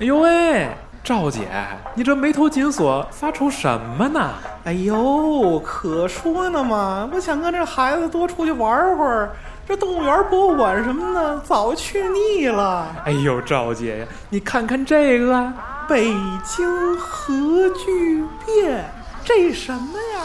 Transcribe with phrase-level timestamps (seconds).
[0.00, 0.66] 哎呦喂，
[1.04, 1.46] 赵姐，
[1.94, 4.30] 你这眉头紧锁，发愁什么呢？
[4.64, 7.06] 哎呦，可说呢嘛！
[7.12, 9.30] 我想跟这孩子多出去玩会儿。
[9.68, 12.86] 这动物园、博物馆什么的，早去腻了。
[13.04, 15.52] 哎呦，赵姐呀，你看看这个
[15.86, 16.06] 北
[16.46, 17.34] 京核
[17.74, 18.82] 聚变，
[19.22, 20.24] 这什么呀？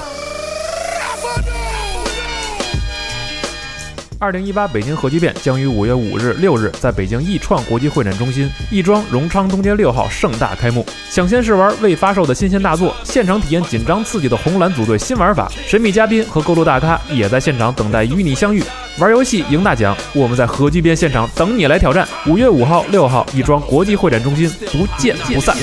[4.19, 10.85] 二零一八北京核聚变将于五月五日、六日在北京易创国际会展中心亦庄荣昌东街六号盛大开幕。
[11.11, 18.63] 抢先试玩未发售的新鲜大作，现场体验紧张刺激的红蓝组队新玩法，神秘嘉宾和各路大咖也在现场等待与你相遇。
[18.99, 22.07] 玩游戏赢大奖，我们在核聚变现场等你来挑战。
[22.27, 25.55] 五月五号、六号，亦庄国际会展中心，不见不散。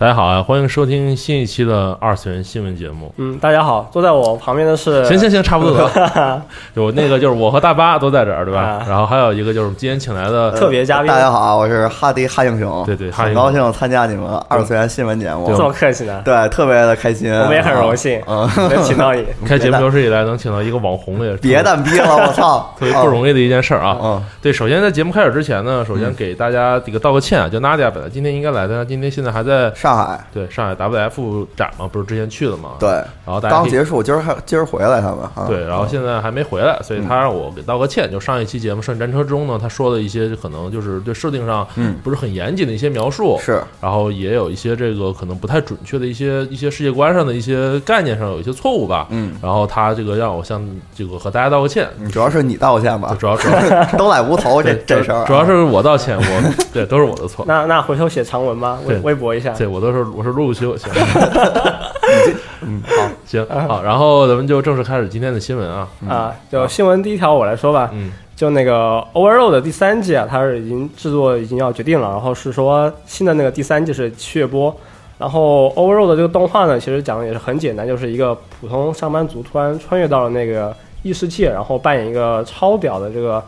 [0.00, 3.12] 大家好啊，欢迎收听新一期的二次元新闻节目。
[3.16, 6.40] 嗯，大家好，坐在我旁边的是行行行，差不多了。
[6.74, 8.80] 有那个就是我和大巴都在这儿，对吧？
[8.88, 11.08] 然后还有一个就是我们今天请来的特别嘉宾。
[11.08, 16.22] 大家好，我是哈迪哈英雄，对对，很高兴参加你们二次元新闻节目，这么客气呢？
[16.24, 19.26] 对，特别的开心，我们也很荣幸，嗯，能请到你。
[19.44, 23.98] 开节目有史以来能请到一个网红也是别蛋逼了，我操， 特别不容易的一件事儿啊。
[24.00, 32.70] 嗯，对，首先在节目开始之前呢，首先给大家这个道个歉啊，就 Nadia 本来今天应该来的，今天现在还在上海，对上海 WF 展嘛，不是之前去的嘛？
[32.78, 38.10] 对，然后大家刚结束，今儿还今儿回来他们，对，然后现在还没回来，所以他让我给道个歉。
[38.10, 41.96] 就上一期节目《圣战车》中呢，他说的一些可能就是对设定上嗯。
[42.04, 50.64] 不是很严谨的一些描述，是，然后也有一些这个可能不太准确的一些一些世界观上的一些概念上有一些错误吧，嗯，然后他这个让我向
[50.94, 53.48] 这个和大家道个歉，主要是你道歉吧，主要是
[53.98, 57.44] 都赖无头这这事儿，啊主要是我道歉，我对都是我的错。
[57.48, 60.90] 那那回头写长文吧，微微博一下，对我都是我是陆修行。
[62.62, 74.74] 嗯，好，行好，然后咱们就正式开始今天的新闻啊啊，就新闻第一条我来说吧，嗯，就那个 Overload 的第三季啊，它是已经制作已经要决定了，然后是说新的那个第三季是七月播，
[75.18, 83.42] 然后 Overload 这个动画呢，其实讲的也是很简单，就是一个普通上班族突然穿越到了那个异世界，然后扮演一个超屌的这个。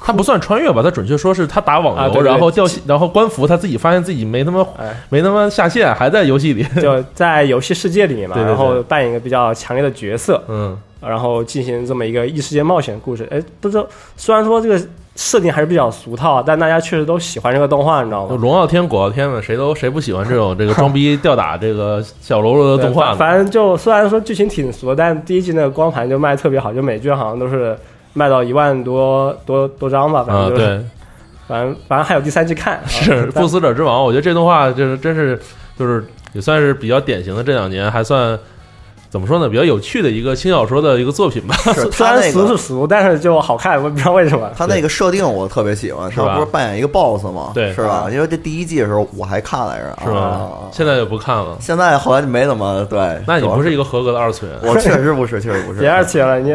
[0.00, 13.28] 他不算穿越吧，他准确说是他打网游，啊、对对然后掉然后官服，他自己发现自己没他妈、哎、没他妈下线，还在游戏里，就在游戏世界里面嘛，然后扮演一个比较强烈的角色，嗯，然后进行这么一个异世界冒险故事。
[13.30, 13.86] 哎，不知道，
[14.16, 14.80] 虽然说这个
[15.14, 18.36] 设定还是比较俗套，但大家确实都喜欢这个动画，你知道吗？
[18.40, 23.14] 龙傲天、果傲天们，谁都谁不喜欢这种这个装逼吊打这个小喽啰的动画？
[23.14, 27.76] 反正就虽然说剧情挺俗，但第一季那个光盘就卖特别好，就每卷好像都是。
[28.12, 30.84] 卖到一万多多多张吧，反正就是，啊、对，
[31.48, 32.80] 反正反正还有第三季看。
[32.86, 35.40] 是《不死者之王》，我觉得这动画就是真是
[35.78, 38.38] 就是也算是比较典型的这两年还算
[39.08, 41.54] 怎么说呢，比较有趣的一个轻小说的一个作品吧。
[41.92, 44.50] 虽然俗是俗，但是就好看，我不知道为什么。
[44.56, 47.50] 他那个设定我特别喜欢，他不是扮演一个 boss 吗？
[47.52, 48.08] 对，是吧？
[48.10, 50.48] 因为这第一季的时候我还看来着，是吧？
[50.70, 51.58] 现在就不看了。
[51.60, 53.22] 现在后来就没怎么对。
[53.26, 54.56] 那你不是一个合格的二次元？
[54.62, 55.80] 我确实不是，确实不是。
[55.80, 56.54] 别二次元了，你。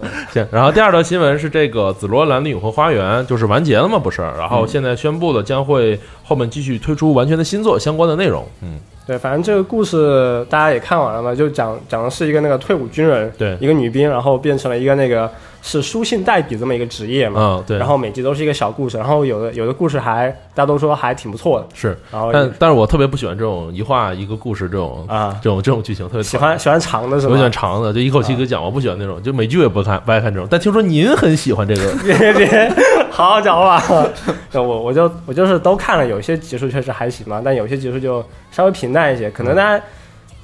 [0.32, 3.98] 行，然后第二条新闻是这个《紫罗兰的永恒花园》就是完结了吗？
[3.98, 8.46] 不是，然后现在宣布的将会后面继续推出完全的新作相关的内容。
[8.62, 15.28] 嗯，对，反正这个故事大家也看完了嘛，就讲讲的是一个那个退伍军人，对，一个女兵，然后变成了一个那个
[15.62, 17.40] 是书信代笔这么一个职业嘛。
[17.40, 17.78] 嗯，对。
[17.78, 21.66] 然后每集都是一个小故事，然后有的有的故事还大家都说还挺不错的。
[21.74, 27.32] 是，然后但但是我特别不喜欢这种一画一个故事这种啊这种这种剧情，特别喜欢喜欢长的是吧？
[27.32, 28.62] 我喜欢长的，就一口气给讲。
[28.62, 30.48] 我不喜欢那种，就美剧也不看，不爱看这种。
[30.50, 32.72] 但听说您很喜欢这个， 别别别，
[33.10, 33.82] 好好讲话。
[34.54, 39.30] 我我就我就是都看了，有些集数确实还行嘛，但有些集数就稍微平淡一些。
[39.30, 39.84] 可能大家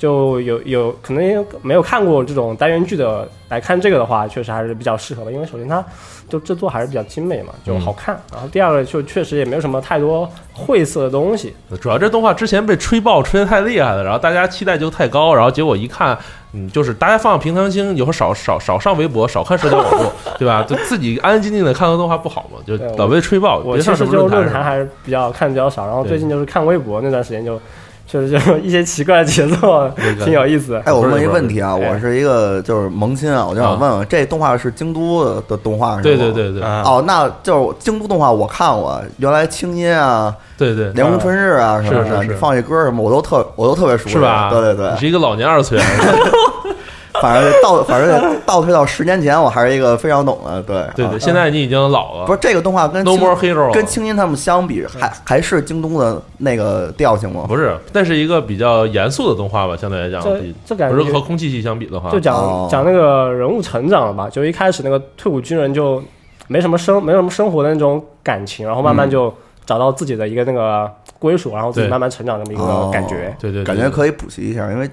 [0.05, 5.33] 就有有可能没有看过这种单元剧的来看这个的话，确实还是比较适合的。
[5.33, 5.83] 因为首先它
[6.29, 8.15] 就制作还是比较精美嘛，就好看。
[8.31, 11.55] 然后第二个就确实也没有什么太多晦涩的东西。
[11.81, 16.19] 主要这动画之前被吹爆吹的太厉害了，然后大家期待就太高，然后结果一看，
[16.53, 20.63] 嗯，就是大家放放平常心，以后少少少上微博，少看社交网络，对吧？
[20.69, 22.59] 就自己安安静静的看个动画不好吗？
[22.67, 23.59] 就老被吹爆。
[23.65, 27.59] 我其实就论坛还是比较看的比较少，然后最近就是看微博那段时间就。
[28.07, 29.91] 确实就是一些奇怪的节奏，
[30.25, 30.81] 挺有意思的。
[30.81, 31.91] 哎，我问一个问题啊，哎。
[31.91, 36.03] 我是一个就是萌新啊，我就想问问，这动画是京都的的动画是吗？
[36.03, 36.63] 对对对对。
[36.63, 36.83] 啊。
[36.85, 42.29] 哦，那就是京都动画，我看过，原来青音啊、对对，凉宫春日啊什么的，是是是。
[42.29, 44.51] 你放这歌什么，我都特我都特别熟悉，是吧？
[44.51, 45.85] 对对对，你是一个老年二次元，
[47.25, 57.47] 反正倒反正倒退到十年前，我还是一个非常懂的，对对对，啊现在你已经老了，不是这个动画跟 No 青 More Hero 跟青音他们相比，还还是京东的那个调性吗？
[57.49, 62.69] 不是，那是一个比较严肃的动画吧，相对来讲，这这感觉不是和空气系相比的话，就讲、哦。
[62.71, 66.03] 讲那个人物成长了吧，就一开始那个退伍军人就
[66.49, 69.33] 没什么生没什么生活的那种感情，然后慢慢就
[69.65, 73.35] 找到自己的一个那个归属，然后自己慢慢成长这么一个感觉。
[73.41, 73.65] 对对，对。
[73.65, 74.89] 感觉可以补习一下，因为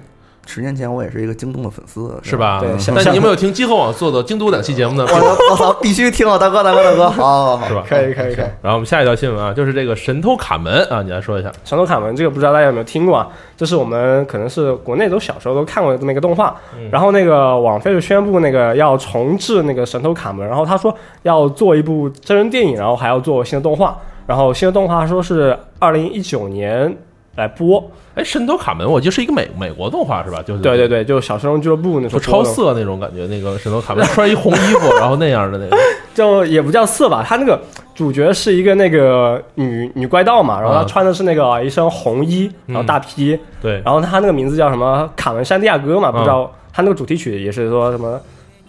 [0.46, 2.36] 十年前我也是一个京东的粉丝，是？
[2.36, 2.60] 吧？
[2.60, 5.06] 对但你有没有听今后网做的京都两期节目呢？
[5.08, 7.84] 我我操，必须听啊，大哥大哥大哥，好好好是，吧？
[7.88, 8.44] 可以可以可以。
[8.60, 11.50] 然后我们下一条新闻啊，就是这个神偷卡门啊，你来说一下。
[11.64, 13.28] 神偷卡门这个不知道大家有没有听过啊？
[13.56, 16.56] 这是我们可能是国内都小时候都看过的这么一个动画。
[16.90, 23.96] 然后那个网飞就宣布那个要重置那个神偷卡门，然后他说要做一部真人电影，然后还要做新的动画。
[24.24, 26.96] 然后新的动画说是二零一九年
[27.36, 27.82] 来播。
[28.14, 30.42] 哎，神偷卡门，我记得是一个美美国动画是吧？
[30.46, 35.76] 就是对对，对，就小神龙俱乐部那种超色那种感觉，那个神偷卡门穿一红衣服，然后那样的那个。
[36.14, 37.58] 就也不叫色吧，他那个
[37.94, 48.20] 主角是一个那个女女怪盗嘛，然后她嗯穿的是那个一身红衣，然后大披，对，然后他那个名字叫什么卡门山地亚哥嘛，嗯不知道他那个主题曲也是说什么。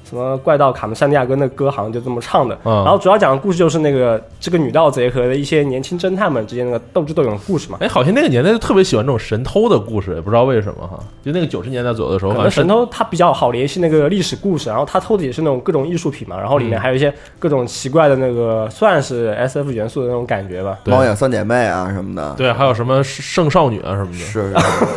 [0.04, 7.78] 什么怪盗卡门山地亚哥那歌好像就这么唱的，嗯然后主要讲的故事就是那个这个女盗贼和一些年轻侦探们之间那个斗智斗勇的故事嘛。
[7.82, 11.00] 哎，好像那个年代就特别喜欢这种神偷的故事，也不知道为什么哈。
[11.24, 20.78] 就那个九十年代左右的时候，可能神偷他比较好联系那个历史故事，然后他偷的也是那种各种艺术品嘛，然后里面嗯还有一些各种奇怪的那个算是 S F 元素的那种感觉吧。
[20.84, 24.18] 对猫眼三姐妹啊什么的，对，还有什么圣少女啊什么的。
[24.18, 24.54] 是，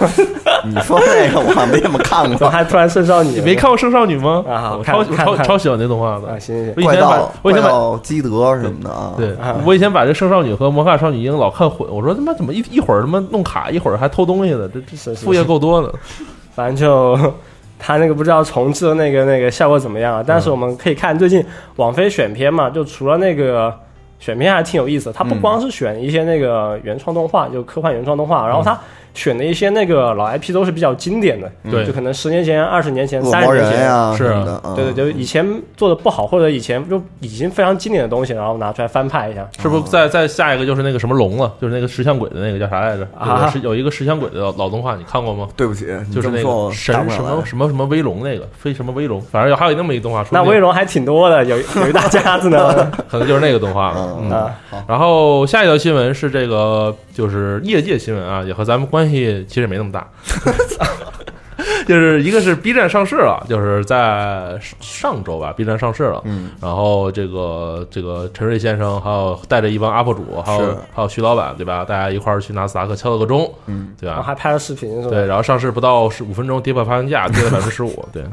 [0.08, 0.26] 是
[0.71, 3.31] 你说这个我好像没怎么看怎么过，还突然圣少女？
[3.31, 4.45] 你没看过圣少女吗？
[4.49, 6.21] 啊我超超超喜欢那动画啊？
[6.27, 6.41] 的。
[6.41, 9.35] 行行我以前把我以前把盗基德什么的啊，对，
[9.65, 15.93] 我以前把这圣少女和魔法少女樱老看混，我说他妈怎么一一会儿他妈弄卡，一会儿还偷东西的，这这副业够多的。
[16.55, 17.33] 反正就
[17.79, 20.25] 他那个不知道重置的那个那个效果怎么样啊？
[20.27, 21.45] 但是我们可以看最近
[21.77, 23.71] 网飞选片嘛，就除了那个
[24.19, 28.79] 选片还挺有意思的，它不光是选一些那个原创动画，就科幻原创动画，然后它
[29.17, 33.73] 选的一些那个老 IP 都是比较经典的，对就可能十年前、二十年前、三十年前。
[33.73, 35.45] 人呀是啊什么的，嗯对对，就以前
[35.77, 39.49] 做的不好，或者以前就已经非常经典的东西，然后拿出来翻拍一下。
[39.61, 43.09] 是不是再再下一个就是那个什么龙了，就是那个石像鬼的那个叫啥来着？
[43.19, 45.49] 啊是有一个石像鬼的老老动画，你看过吗？
[45.57, 52.75] 对不起，就是那个神什么什么什么威龙那个飞什么威龙，反正有还有那么一个动画，说那威龙还挺多的，有有一大家子呢。
[53.09, 54.19] 可能就是那个动画了。
[54.21, 54.55] 嗯嗯啊，
[54.89, 60.06] 然后下一条新闻是这个，就是业界新闻啊，也和咱们关系其实也没那么大。
[61.87, 66.20] 就是一个是 B 站上市了，就是在上周吧，B 站上市了。
[66.25, 71.85] 嗯，然后这个这个陈瑞先生，还有带着一帮 UP 主，还有还有徐老板，对吧？
[71.85, 74.14] 大家一块儿去纳斯达克敲了个钟，嗯，对吧？
[74.14, 75.11] 然后还拍了视频是吧？
[75.11, 78.25] 对，然后上市不到十五分钟，跌破发行价，跌了百分之十五，对，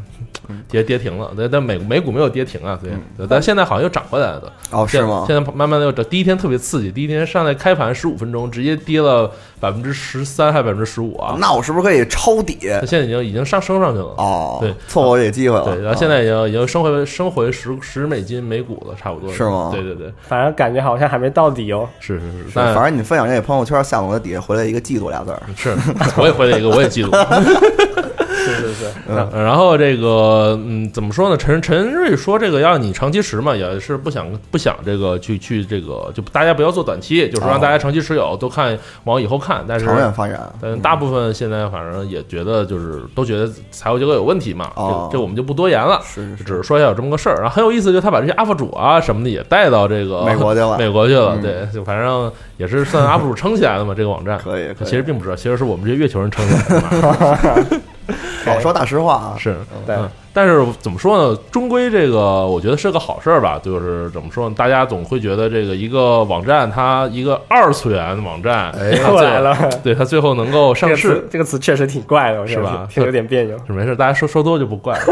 [0.70, 1.32] 跌跌停了。
[1.38, 4.54] 但但美美股没有跌停啊，对，对但现在好像又涨回来了。
[4.72, 5.26] 哦，是吗？
[5.28, 11.36] 现在慢慢的又涨，第一天特别刺激，第一天上来开盘十五分钟，直接跌了百分之十三还百分之十五啊！
[11.40, 12.58] 那我是不是可以抄底？
[12.80, 14.14] 它现在已经已经上升上去了。
[14.18, 15.64] 哦，对，错过这个机会了。
[15.66, 21.88] 对，然后现在已经已经升回升回十十美金每股了，差不多是吗对对对，反正感觉好像还没到底哦。
[22.00, 25.42] 是是是，反正你分享这个朋友圈，下我的底下回来一个嫉妒俩字儿。
[25.56, 25.76] 是
[26.18, 27.12] 我也回来一个，我也记住。
[28.44, 31.38] 是是是，然 然后这个嗯，怎么说呢？
[31.38, 39.64] 陈陈瑞说这个要你长期持嘛，也是不想不想这个去去这个，就大家不要做短期，就是让哦大家长期持有，都看往以后看。
[39.68, 46.02] 但是长远发展，但大部分现在反正也觉得就是都觉得财务结构有问题嘛，哦这这我们就不多言了。
[46.04, 54.38] 是是只是说一下有这么个事儿，然后很有意思，就他把这些 UP 主啊什么的也带到这个美国去了 美国去了，嗯对，就反正也是算 UP 主撑起来的嘛，这个网站。
[54.38, 57.82] 可以可以其实并不是，其实是我们这些月球人撑起来的嘛。
[58.46, 59.36] 好说大实话啊。
[59.40, 59.56] 是，
[59.88, 61.40] 对嗯，但是怎么说呢？
[61.50, 63.58] 终归这个我觉得是个好事儿吧。
[63.64, 64.56] 就是怎么说呢？
[64.58, 69.58] 大家总会觉得这个一个网站，它一个二次元网站，哎它来了。
[69.82, 73.58] 对它最后能够这个上市词，这个词确实挺怪的，是吧挺挺有点别扭。
[73.66, 75.06] 是没事，大家说说多就不怪了，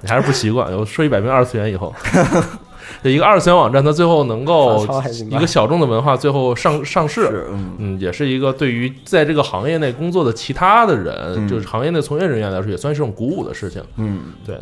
[0.00, 0.76] 你还是不习惯。
[0.76, 1.94] 我说一百遍二次元以后，
[3.02, 4.86] 这一个二次元网站，它最后能够
[5.30, 11.48] 一个小众的文化最后上 上市，嗯，嗯，也是一个对于在这个行业内工作的其他的人，嗯。
[11.48, 13.82] 就是行业内从业人员来说，也算是一种鼓舞的事情。
[13.96, 14.56] 嗯，对，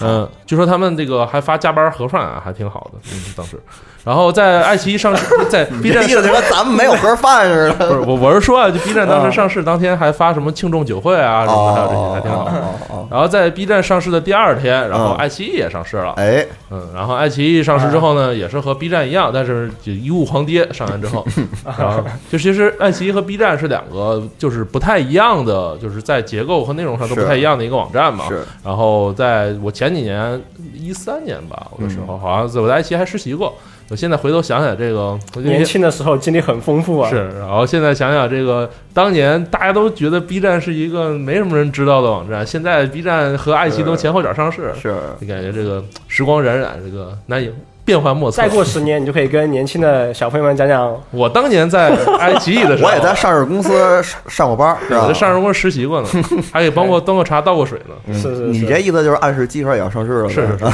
[0.00, 3.58] 嗯，据说他们这个还发加班盒饭啊，还挺好的，嗯，当时。
[4.04, 7.88] 然后在爱奇艺上市， 在 B 站这意思就跟 咱们没有盒饭似的。
[7.88, 16.12] 不是我我是说啊，就 B 站当时上市当天还发什么庆祝酒会啊什么的，还有这些还挺好然后在 B 站上市的第二天，然后嗯爱奇艺也上市了。
[16.18, 20.72] 哎，嗯，然后爱奇艺上市之后呢，也是和 B 站一样，但是就一物狂跌。
[20.72, 21.26] 上完之后，
[21.76, 22.00] 然后
[22.30, 28.26] 就其实爱奇艺和 B 站是两个就是不太一样的，就是在结构和内容上都不太一样的一个网站嘛。
[28.28, 30.40] 是然后在我前几年
[30.74, 33.54] 一三年吧，我的时候好像在我在爱奇艺还实习过。
[33.88, 37.08] 我现在回头想想这个，年轻的时候经历很丰富啊。
[37.08, 47.48] 是，然后现在想想这个，当年大家都觉得 B 站是一个没什么人知道的网站，现在 B 站和爱奇艺都前后脚上市，是，就感觉这个时光荏苒，这个难以
[47.86, 48.42] 变幻莫测。
[48.42, 53.70] 再过十年，你就可以跟年轻的小朋友们讲讲， 我当年在爱奇艺的时候， 我也在上市公司
[54.02, 55.14] 上上过班， 是吧我在？
[55.14, 56.08] 上市公司实习过呢，
[56.52, 57.94] 还给帮过端过茶、倒过水呢。
[58.06, 60.28] 嗯是是是你这意思就是暗示鸡块也要上市了？
[60.28, 60.66] 是是是，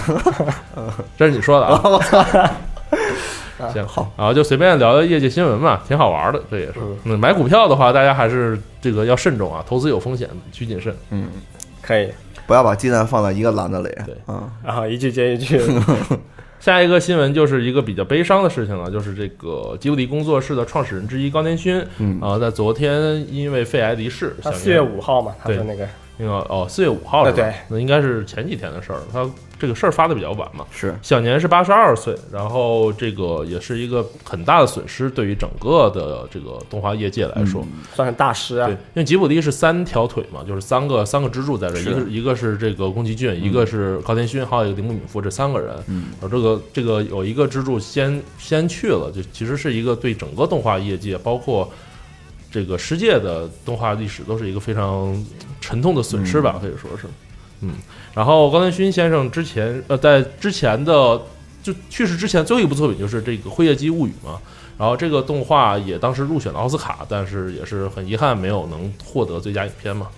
[1.17, 2.51] 这是你说的啊。
[3.73, 6.75] 行好，然后就随便聊聊业界新闻嘛，挺好玩的，这也是。
[7.05, 10.93] 嗯，买股票的话，大家还是这个要慎重啊，投资有风险，需谨慎。
[11.11, 11.29] 嗯，
[11.81, 12.11] 可以。
[12.45, 13.89] 不要把鸡蛋放在一个篮子里。
[14.05, 15.61] 对嗯，然后一句接一句，
[16.63, 22.21] 下一个新闻就是一个比较悲伤的事情了，就是这个吉卜力工作室的创始人之一高田勋，嗯。
[22.21, 25.85] 啊、在昨天因为肺癌离世，享他四月年五号嘛，他对说那个
[26.19, 27.37] 那个哦，四月五号是吧？
[27.37, 29.01] 对，那应该是前几天的事儿。
[29.13, 29.29] 他
[29.59, 37.65] 这个事儿发的比较晚嘛，是享年是八十二岁，然后这个也是一个很大的损失，对于整个的这个动画业界来说。
[37.95, 45.73] 算是大师啊对，，因为吉卜力是三条腿嘛，就是三个三个支柱在这儿，一个一个是这个宫崎骏，一个是高田勋，还有一个铃木敏夫，这三个人。
[45.87, 51.71] 嗯，然后这个这个有一个支柱先先去了，就其实是一个对整个动画业界，包括
[52.53, 55.27] 这个世界的动画历史，都是一个非常
[55.61, 57.09] 沉痛的损失吧，可以说是。
[57.63, 57.75] 嗯，
[58.15, 61.21] 然后高田勋先生之前呃，在之前的
[61.63, 64.39] 就去世之前最后一部作品就是这个《辉夜姬物语》嘛。
[64.79, 70.09] 然后这个动画也当时入选了奥斯卡，但是也是很遗憾没有能获得最佳影片嘛。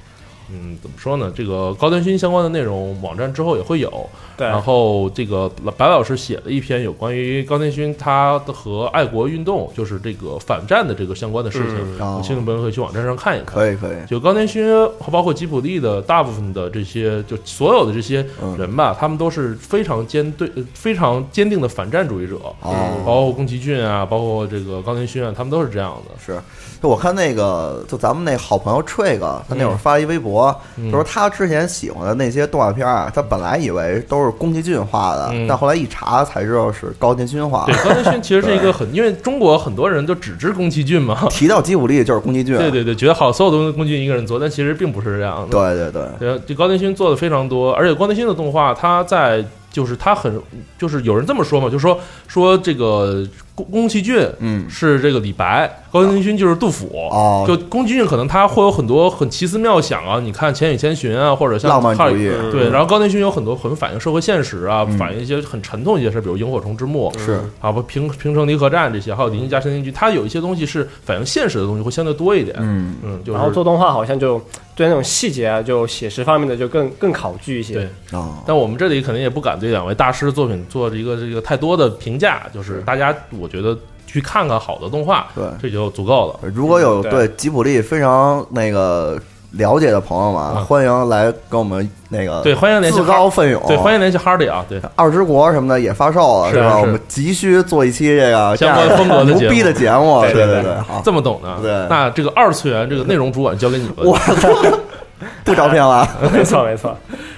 [0.62, 1.32] 嗯，怎么说呢？
[1.34, 4.08] 这个高端勋相关的内容，网站之后也会有。
[4.36, 13.54] 对，然后这个白老师写了一篇有关于高端勋他的和爱国运动，就是这个反战的这个相关的事情，嗯哦有兴趣朋友可以去网站上看一看。
[13.54, 14.66] 可以可以，就高端勋
[14.98, 22.74] 和包括吉普力的大部分的这些，就所有的这些嗯人吧，他们都是非常坚对、呃非常坚定的反战主义者，哦
[23.06, 26.10] 包括宫崎骏啊，包括这个高端勋啊，他们都是这样的。
[26.24, 26.40] 是，
[26.82, 30.43] 就我看那个，就咱们那好朋友 Trig，他那会儿发了一微博，嗯
[30.76, 37.84] 就说他之前喜欢的那些动画片啊，他本来以为都是宫崎骏画的，嗯但后来一查才知道是高田勋画对，的。
[37.84, 45.48] 高田勋其实是一个很，因为中国很多人都只知宫崎骏嘛，提到吉卜力就是宫崎骏， 对对对，觉得好所有东西宫崎骏一个人做，但其实并不是这样的。
[45.48, 50.40] 对对对对，这高田勋做的非常多，而且高田勋的动画，他在就是他很
[50.78, 51.98] 就是有人这么说嘛，就说
[52.28, 54.68] 说这个宫宫崎骏嗯。
[54.68, 56.88] 是这个李白，高田勋就是杜甫。
[57.10, 62.28] 哦，就宫崎骏可能他会有很多很奇思妙想啊，你看《千与千寻》啊，或者像浪漫主义。
[62.28, 64.98] 嗯对，然后高田勋有很多很反映社会现实啊，嗯。
[64.98, 67.40] 反映一些很沉痛一些事，比如《萤火虫之墓》是。
[67.60, 72.56] 啊，不平平城离合战这些，还有《邻居家森林剧》，他有一些东西是反映现实的东西会相对多一点。
[72.58, 72.96] 嗯。
[73.02, 73.38] 嗯，就是。
[73.38, 74.40] 然后做动画好像就
[74.74, 77.74] 对那种细节啊，就写实方面的就更更考据一些。
[77.74, 82.82] 对，哦，但我们这里肯定也不敢对两位大师的作品做一个这个太多的评价，就是。
[82.84, 85.44] 大家我觉得去看看好的动画，对。
[85.60, 86.48] 这就足够了。
[86.54, 89.18] 如果有对对吉卜力非常那个
[89.52, 101.56] 了解的朋友们，嗯欢迎来跟我们那个对，欢迎联系自告奋勇，对，欢迎联系 Hardy 啊，对，二之国什么的也发售了，是吧我们急需做一期这个相关风格的节目牛逼的节目，对对对对对，好，这么懂的？
[101.62, 103.94] 对那这个二次元这个内容主管交给你们。
[103.98, 104.18] 我
[105.44, 106.94] 不招聘了， 没错没错。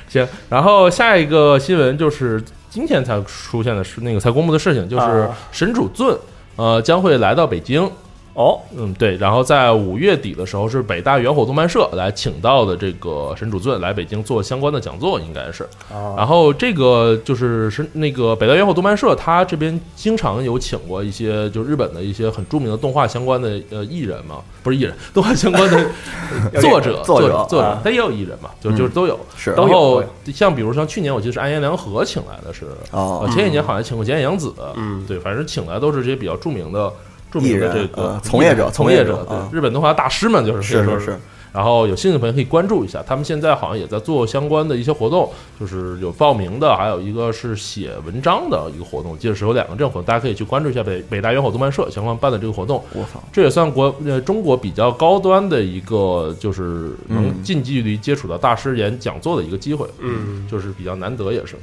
[0.09, 2.43] 行，然后下一个新闻就是
[2.77, 6.15] 今天才出现的是那个才公布的事情，就是啊神主尊
[6.57, 7.91] 呃将会来到北京。
[8.37, 15.65] 哦，嗯，对，然后在五月底的时候，是北大元火动漫社来请到的这个神主尊来北京做相关的讲座，应该是。
[15.91, 25.87] 啊，然后这个就是是那个北大元火动漫社，他这边经常有请过一些就日本的一些很著名的动画相关的呃艺人嘛， 不是艺人，动画相关的
[26.53, 29.19] 呃作者作者者作者啊，他也有艺人嘛，就就是都有。
[29.35, 33.23] 是然后像比如像去年我记得是安彦良和请来的是，哦。
[33.25, 35.03] 呃，前几年好像请过菅野洋子，嗯。
[35.09, 36.93] 对，反正请来都是这些比较著名的
[37.31, 41.11] 著名的这个呃从业者从业者，日本动画大师们就是可以说是是是，
[41.53, 52.85] 然然后有兴趣的朋友可以关注一下，他们现在好像也在做相关的一些活动，就是有报名的，还有一个是写文章的一个活动，我记得是有两个这种活动，大家可以去关注一下北北大元火动漫社相关办的这个活动。
[52.93, 61.57] 我操，这也算国呃中国比较高端的一个，就是能嗯近距离接触到大师演讲座的一个机会，嗯，就是比较难得，也是。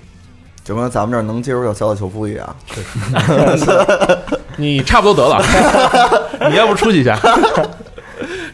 [0.63, 2.55] 就跟咱们这儿能接触到小岛秀夫一样。
[4.57, 5.43] 你差不多得了，
[6.49, 7.17] 你要不出去一下？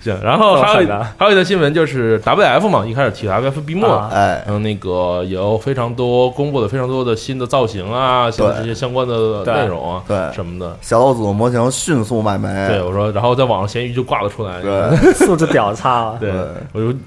[0.01, 0.87] 行，然后还有
[1.17, 10.75] 还有一条新闻就是 WF 嘛，一开始提 WF 闭幕哎，嗯，那个有非常多公布了非常多的新的造型啊，新的这些相关的内容啊，对什么的。
[10.81, 12.47] 小老组模型迅速卖没。
[12.69, 14.61] 对，我说，然后在网上闲鱼就挂了出来。
[14.61, 16.31] 对， 素质屌差对，
[16.71, 16.97] 我就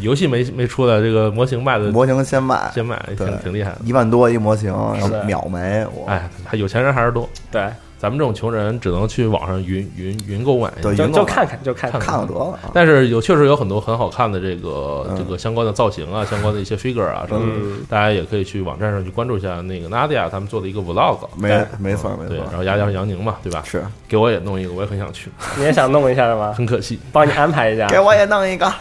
[0.00, 3.78] 游戏没没出来，这个模型卖的模型先卖，先卖，对挺挺厉害的。
[3.84, 5.84] 一万多一模型，然后秒没。
[5.94, 7.68] 我哎，还有钱人还是多，对，
[7.98, 10.70] 咱们这种穷人只能去网上云云云购买。
[10.80, 12.70] 就就看看就看看看看得了啊。
[12.72, 21.18] 但是有确实有很多很好看的这个、嗯这个相关的造型啊，相关的一些 figure 啊什么的，嗯大家也可以去网站上去关注一下那个 Nadia 他们做的一个 vlog。
[21.36, 23.62] 没没错没对，错然，后加上杨宁嘛，对吧？
[23.66, 26.52] 是给我也弄一个，我也很想去，你也想弄一下是吗？
[26.56, 26.98] 很可惜。
[27.12, 27.88] 帮你安排一下。
[27.88, 28.72] 给我也弄一个。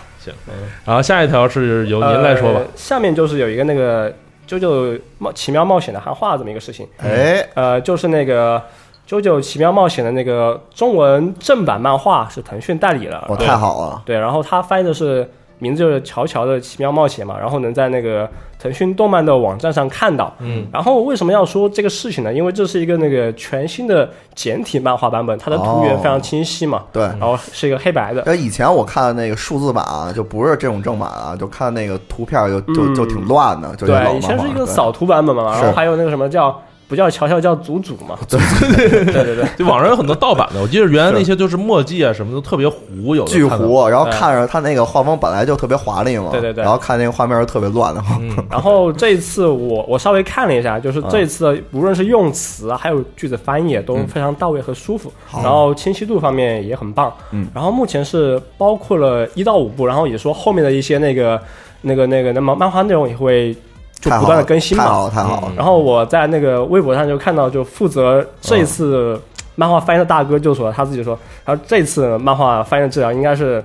[0.46, 0.54] 行，
[0.86, 2.60] 然后下一条是由您来说吧。
[2.60, 2.68] 呃。
[2.76, 4.10] 下面就是有一个那个
[4.48, 8.58] 《啾啾冒奇妙冒险》的汉化这么一个事情，哎，呃，就是那个
[9.10, 14.02] 《啾啾奇妙冒险》的那个中文正版漫画是腾讯代理了，哦太好了。
[14.06, 15.30] 对，然后他翻译的是
[15.60, 20.34] 名字就是《乔乔的奇妙冒险》嘛，然后能在那个腾讯动漫的网站上看到。
[20.40, 22.34] 嗯，然后为什么要说这个事情呢？
[22.34, 28.24] 因为这是一个那个全新的简体漫画版本，它的图源哦非常清晰嘛，对，然后是一个黑白的。
[28.26, 36.58] 那以前我看的那个数字版啊，就不是这种正版啊，就看那个图片就就嗯就挺乱的，就对，以前是一个扫图版本嘛，然后还有那个什么叫
[36.90, 38.18] 不叫乔乔叫祖祖嘛？
[38.28, 38.40] 对
[39.14, 39.36] 对对。
[39.36, 43.46] 对 就网上有很多盗版的，我记得原来那些就是墨迹啊什么的特别糊，有的巨。
[43.46, 46.64] 糊，然后看着它那个画风本来就特别华丽嘛，对对对。
[46.64, 48.02] 然后看那个画面就特别乱的
[48.50, 55.44] 然后这一次我我稍微看了一下，就是这一次的无论是用词啊，还有句子翻译都非常到位和舒服，好。
[55.44, 57.14] 然后清晰度方面也很棒。
[57.32, 61.40] 嗯，然后目前是包括了一到五部，然后也说后面的一些那个
[61.82, 63.56] 那个那个那么漫画内容也会
[64.02, 64.84] 就不断的更新嘛。
[64.84, 69.20] 太好了，太好了嗯，然后我在那个微博上就看到，就负责这一次
[69.56, 73.64] 漫画翻译的大哥就说他自己说，他说这次漫画翻译的质量应该是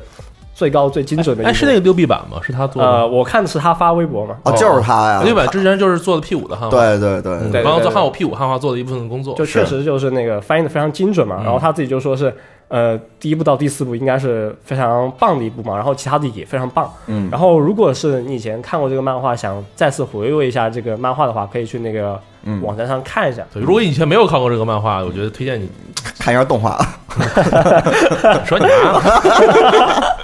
[0.55, 1.51] 最高最精准的一部。
[1.51, 2.39] 哎，是那个六 B 版吗？
[2.43, 2.89] 是他做的？
[2.89, 11.37] 呃，我看的是他发微博嘛，哦，就是他呀，六版之前就是做的 P 五的汉化，对对对嗯，对帮做汉武 P 五汉化做的一部分工作，就确实就是那个翻译的非常精准嘛。
[11.41, 11.45] 嗯。
[11.45, 12.33] 然后他自己就说是，
[12.69, 16.89] 呃，第一部到第四部应该是非常棒的一部嘛，然后其他的也非常棒。
[17.09, 22.63] 嗯，然后如果是你以前看过这个漫画，想再次回味一下这个漫画的话，可以去那个嗯。
[22.63, 23.43] 网站上看一下。
[23.53, 25.69] 对，如果以前没有看过这个漫画，我觉得推荐你。
[26.19, 26.79] 看一下动画，
[28.47, 29.01] 说你妈，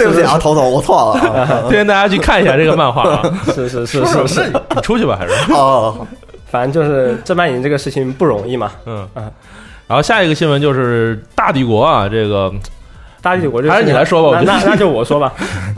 [0.00, 3.22] 对不起啊，头头，我错了啊， 推荐大家去看一下这个漫画啊。
[3.54, 6.06] 是是是是是，你出去吧，还是 哦，
[6.50, 8.72] 反正就是正版引这个事情不容易嘛。
[8.86, 9.30] 嗯嗯。
[9.86, 12.50] 然后下一个新闻就是大帝国啊，这个
[13.20, 15.32] 大帝国这个还是你来说吧我觉得那那那就我说吧。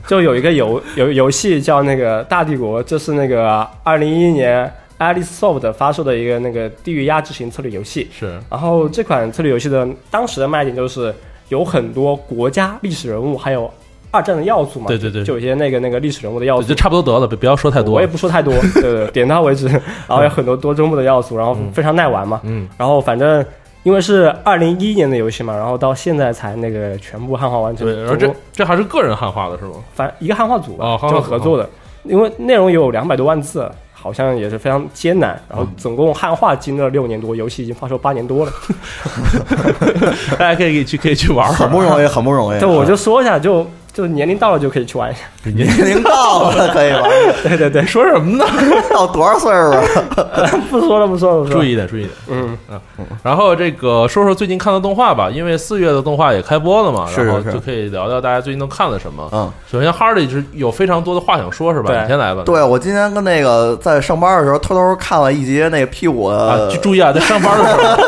[0.07, 8.09] 就有一个游游游戏叫那个大帝国，这是那个二零一一年 Alice Soft 发售的一个那个地狱压制型策略游戏。
[8.17, 11.13] 是然后这款策略游戏的当时的卖点就是
[11.49, 13.69] 有很多国家历史人物，还有
[14.13, 14.87] 二战的要素嘛。
[14.87, 16.75] 对对对就有一些那个那个历史人物的要素就。
[16.77, 18.07] 差不多得了，别不要说太多我也。
[18.07, 19.67] 不说太多， 对对，点到为止。
[20.07, 22.41] 然后有很多多周目的要素，然后非常耐玩嘛。
[22.45, 23.45] 嗯，然后反正
[23.83, 27.87] 因为是二零一一年的游戏嘛，然后到现在才那个全部汉化完成。
[27.87, 29.73] 对，然后这这还是个人汉化的是吗？
[29.95, 31.69] 反一个汉化组吧，就合作的，
[32.05, 33.69] 因为内容有两百多万字。
[33.95, 38.51] 好像也是非常艰难，然后总共汉化经历了六年多，游戏已经发售八年多了。
[40.37, 41.57] 大家可以去可以去玩玩。
[41.57, 42.59] 很不容易，很不容易。
[42.59, 45.21] 对，我就说一下，就就年龄到了就可以去玩一下。
[45.51, 47.03] 年龄到了可以玩？
[47.45, 48.45] 对对对，说什么呢？
[48.91, 49.83] 到多少岁数 了？
[50.71, 51.51] 不说了不说了不说了。
[51.51, 52.15] 注意一点，注意一点。
[52.29, 52.57] 嗯，
[53.23, 59.29] 然后这个说说最近看的动画吧，因为四月的动画也开播了嘛，然后就可以聊聊大家最近都看了什么。
[59.33, 61.91] 嗯，首先哈利是有非常多的话想说，是吧？
[61.91, 62.43] 对你先来吧。
[62.47, 68.03] 对我今天跟那个在上班的时候偷偷看了一集那个 P 五啊，的就注意啊，在上班的时候，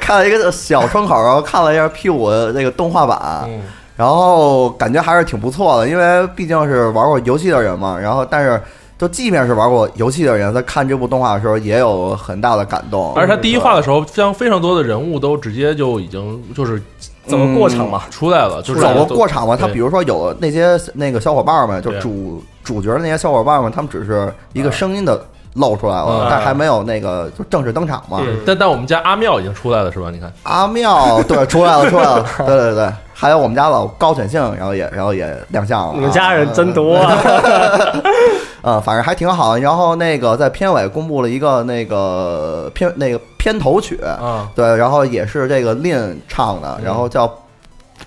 [0.00, 3.60] 看了一个小窗口，然后看了一下 P 五的那个动画版，嗯，
[4.00, 7.98] 然后感觉还是挺不错的，因为毕竟是玩过游戏的人嘛。
[7.98, 8.58] 然后，但是
[8.98, 13.12] 就即便是玩过游戏的人，在看这部动画的时候，也有很大的感动。
[13.14, 16.82] 而且他第一话的时候，将非常多的人物都直接就已经就是
[17.26, 18.04] 怎么过场嘛？
[18.10, 25.22] 出来了，就是走过过场嘛，他比如说有那些那个小伙伴们，就主主角的那些小伙伴们，他们只是一个声音的
[25.54, 28.18] 露出来了嗯，但还没有那个就正式登场嘛。
[28.22, 30.10] 嗯但但我们家阿妙已经出来了是吧？
[30.10, 35.92] 你看，阿妙对 出来了，出来了，对对对，还有我们家老高选性，然后也然后也亮相了。
[35.94, 37.18] 你们家人真多啊！
[38.62, 39.56] 嗯，反正还挺好。
[39.56, 47.26] 然后那个在片尾公布了一个那个片那个片头曲，啊，对，然后也是这个 Lin 唱的，然后叫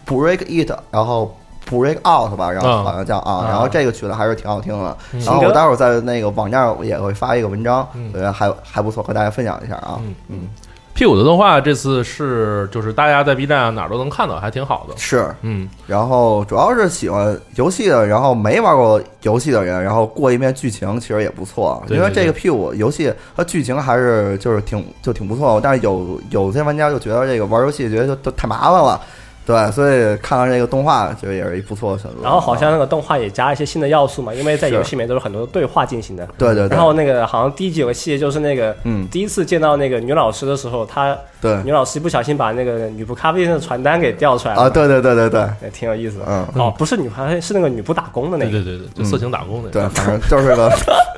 [0.08, 1.36] Break It，然后
[1.74, 4.98] Break Out 吧，然后嗯好像叫啊，啊然后这个曲子还是挺好听的。
[5.14, 10.00] 嗯然后我待会儿在那个网站也会发一个文章嗯，我觉得还还不错，和大家分享一下啊。
[10.02, 10.48] 嗯嗯
[10.94, 14.96] ，P 五的动画这次是就是大家在 B 站啊哪儿都能看到，还挺好的。
[14.98, 15.34] 是。
[15.42, 25.60] 嗯，然后主要是喜欢游戏的，然后没玩过游戏的人，然后过一遍剧情其实也不错，因为这个 P 五游戏和剧情还是就是挺就挺不错。
[25.64, 29.00] 但是有有些玩家就觉得这个玩游戏觉得就就太麻烦了，
[29.46, 32.18] 对，所以看到这个动画觉得也是一不错的选择。
[32.24, 36.28] 然后好像那个动画也加了一些新的要素嘛，因为在游戏里面都是很多对话进行的。
[36.38, 39.08] 对对对，然后那个好像第一集有个细节，就是那个嗯。
[39.12, 41.62] 第一次见到那个女老师的时候，她对。
[41.64, 44.62] 女老师一不小心把那个女仆咖啡店的传单给掉出来了。
[44.64, 46.26] 啊，，对对对对对，也，挺有意思的。
[46.28, 46.48] 嗯。
[46.56, 50.72] 哦，不是女仆咖啡，是那个女仆打工的那个，对对对对，就色情打工的，对，反正就是个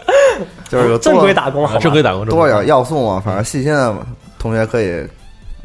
[0.68, 1.80] 就是个正规打工，好吧。
[1.80, 2.48] 啊，正规打工，正规打工。
[2.48, 3.96] 多点要素嘛，反正细心的
[4.40, 5.04] 同学可以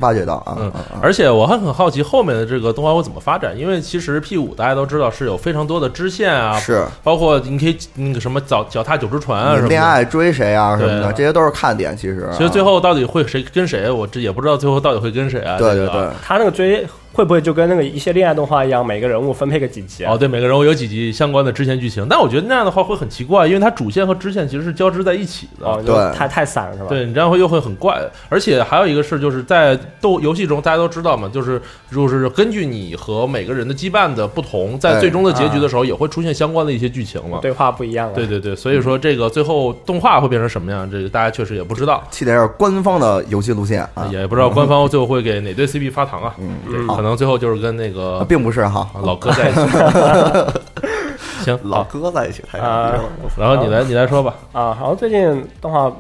[0.01, 0.57] 挖掘到啊。
[0.59, 11.97] 嗯而且我还很好奇后面的这个动画会怎么发展，因为其实 P 五大家都知道是有非常多的支线啊，是包括你可以那个什么脚脚踏九只船啊什么恋爱追谁啊什么的，这些都是看点。
[11.97, 15.57] 其实啊，其实最后到底会谁跟谁，我这也不知道最后到底会跟谁啊。
[15.59, 20.13] 对对这个对，他那个追会不会就跟那个一些恋爱动画一样，每个人物分配个几集啊？
[20.13, 25.83] 哦，对，每个人物有几集相关的支线剧情，但我觉得那样的话会很奇怪，因为它主线和支线其实是交织在一起的。
[25.83, 26.87] 对太太散了是吧？
[26.89, 31.61] 对你这样会又会很怪，而且还有一个是，就是在斗游戏中，大家都知道嘛，就是
[31.93, 37.39] 就是根据你和每个人的羁绊的不同，在哎最终的结局的时候，也会出现相关的一些剧情嘛。
[37.43, 38.15] 对话不一样了。
[38.15, 46.35] 对对对，所以说这个最后动画会变成什么样，这个大家确实也不知道，期待是官方的游戏路线啊，也不知道官方最后会给哪对 CP 发糖啊。
[46.39, 49.61] 嗯，对，好可能最后就是跟那啊个并不是哈，啊老哥在一起。
[51.43, 53.03] 行，老，哥在一起太牛了。
[53.39, 54.35] 然后你来你来说吧。
[54.53, 55.91] 啊，然后最近动画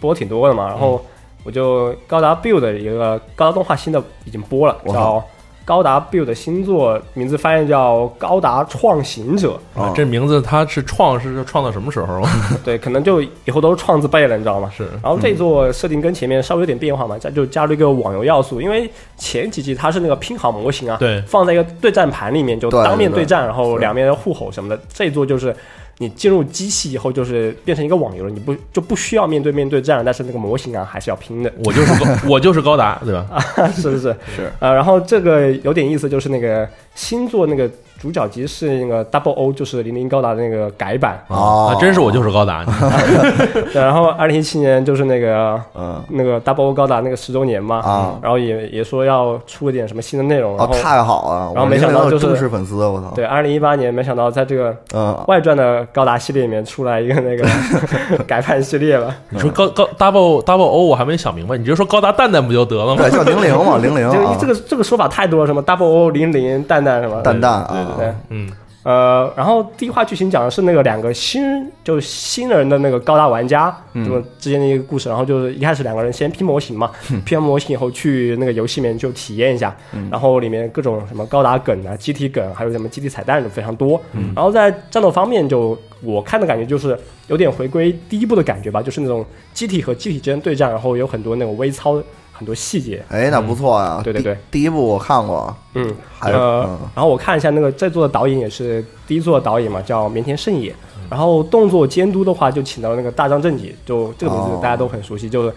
[0.00, 1.00] 播挺多的嘛，然后
[1.44, 5.22] 我就高达 Build 的一个高达动画新的已经播了，我叫
[5.64, 9.58] 高达 Build 新作，名字翻译叫高达创行者。
[9.76, 12.30] 啊这名字它是创是创到什么时候啊？
[12.64, 14.70] 对，可能就以后都是创字辈了，你知道吗？
[14.76, 24.80] 是然后这一座设定跟前面稍微有点变化嘛，加就加入一个网游要素，因为前几集它是那个拼好模型啊，对放在一个对战盘里面就当面对战，然后两边互吼什么的。
[24.92, 25.54] 这一座就是
[26.02, 31.52] 你进入机器以后，就是变成一个网游了，你不就不需要面对面对战了，但是那个模型啊还是要拼的。
[31.62, 33.26] 我就是高我就是高达，对吧？
[33.76, 41.22] 是是是是呃，然后这个有点意思，就是那个星座那个主角级是那个 Double O，就是零零高达的那个改版。
[41.28, 42.64] 哦啊，真是我就是高达。
[43.72, 51.52] 对然后二零一七年就是那个嗯那个 Double O 高达那个十周年嘛，啊然后也也说要出点什么新的内容，然哦，后、太好了！
[51.54, 53.12] 然后没想到就是粉丝，我操！
[53.14, 57.44] 对，二零一八年没想到在这个嗯，外传的高达系列里面出来一个那个
[58.26, 63.02] 改版系列了，你说高高 double double O，我还没想明白，你直接说高达蛋蛋不就得了吗？
[63.02, 68.12] 对，叫零零嘛，零零啊这个这个这个说法太多了，什么 Double O 零零蛋蛋什么蛋蛋对对。
[68.30, 68.50] 嗯，
[68.82, 75.08] 呃，然后第一话剧情讲的是那个两个新就新人的那个高达玩家，嗯这么之间的一个故事。
[75.08, 76.90] 然后就是一开始两个人先拼模型嘛，
[77.24, 79.76] 拼完模型以后去那个游戏里面就体验一下，
[80.10, 84.00] 然后里面各种什么高达梗啊、机体梗，还有什么机体彩蛋都非常多。
[84.34, 86.98] 然后在战斗方面就，我看的感觉就是
[87.28, 92.02] 有点回归第一部的感觉吧，就是那种机体和机体之间对战，然后有很多那种微操、
[92.40, 93.04] 很多细节。
[93.10, 94.00] 哎，那不错呀。
[94.02, 100.74] 对对对第，一部我看过，嗯，还呃，嗯然后我看一下那个在座的导演也是第一座的导演嘛，叫绵田胜也。
[101.10, 105.52] 然后动作监督的话，就请到那个大张正己，就这个名字哦大家都很熟悉，就是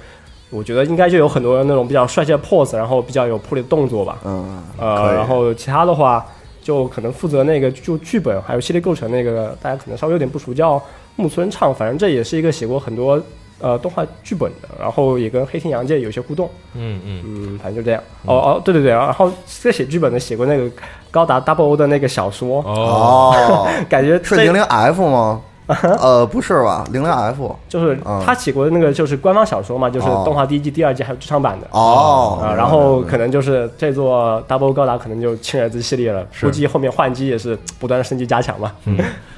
[0.49, 4.17] 我觉得应该就有很多那种比较帅气的 pose，然后比较有魄力的动作吧。
[4.25, 6.25] 嗯，呃，然后其他的话，
[6.61, 10.81] 就可能负责那个就剧本还有系列构成那个，大家可能稍微有点不熟，叫
[11.15, 13.21] 木村畅，反正这也是一个写过很多
[13.59, 16.49] 呃动画剧本的，然后也跟黑天洋介有些互动。
[16.73, 18.01] 嗯嗯，嗯，反正就这样。
[18.25, 20.69] 哦哦，对对对，然后在写剧本的写过那个
[21.11, 25.41] 高达 Double O 的那个小说，哦，哦，感觉是零零 F 吗？
[26.01, 26.83] 呃，不是吧？
[26.91, 31.67] 零零 F 就是嗯他写过的那个就是官方小说嘛，就是哦动画第一季、第二季还有剧场版的。
[31.71, 38.71] 哦啊，然后可能就是这座 Double 高达可能就亲儿子系列了，估计后面换机也是不断的升级加强嘛。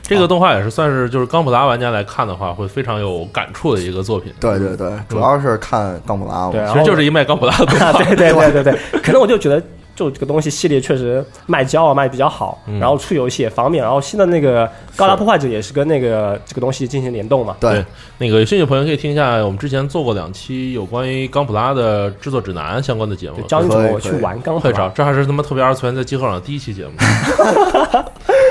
[0.02, 4.32] 这个动画也是算是就是钢普达玩家来看的话，会非常有感触的一个作品。
[4.40, 6.50] 对对对，主要是看钢普拉。
[6.52, 7.86] 对，其实就是一卖钢普达的动画。
[7.90, 9.62] 啊，对对对对对，可能我就觉得
[9.96, 17.56] 就这个东西系列确实卖胶啊卖的比较好，嗯然后出游戏也方便，然后新的那个高达破坏者也是跟那个这个东西进行联动嘛。
[17.60, 17.86] 对对，
[18.18, 24.90] 那个有兴趣的朋友可以听一下我们之前做过两期有关于钢普拉的制作指南相关的节目就，教你怎么去玩钢普拉。
[24.90, 26.92] 这还是他妈特别二次元在集合上的第一期节目。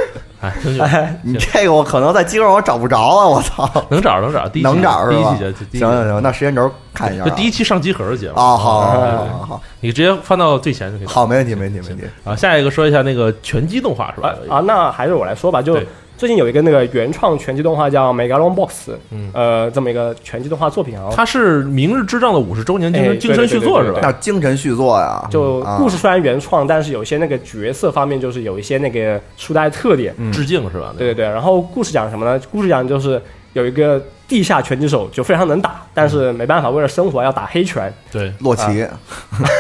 [0.81, 3.27] 哎， 你这个我可能在机构上我找不着啊！
[3.27, 7.29] 我操， 能找能找，第一期能找是吧第一期节，第一期行行行，那时间轴看一下啊。
[7.29, 11.07] 就第一期上集合的节目啊，好好好好好你直接翻到最前就可以。
[11.07, 12.05] 好，没问题，没问题，没问题。
[12.25, 14.35] 啊，下一个说一下那个拳击动画是吧？
[14.49, 15.63] 啊，那还是我来说吧。
[15.63, 21.09] 就对最近有一个那个原创拳击动画叫《Megalon Box》，嗯呃，这么一个拳击动画作品啊。
[21.15, 23.99] 它是《明日之杖》的五十周年精哎神精神续作是吧？
[24.03, 30.15] 那精神续作呀，就啊故事虽然原创，但是有些那个角色方面就是有一些那个初代特点。
[30.33, 30.95] 致敬是吧？
[30.97, 32.41] 对对对，然后故事讲什么呢？
[32.51, 33.21] 故事讲就是
[33.53, 37.93] 有一个地下拳击手，就非常能打，但是没办法，为了生活要打黑拳。
[38.13, 38.87] 对，洛奇，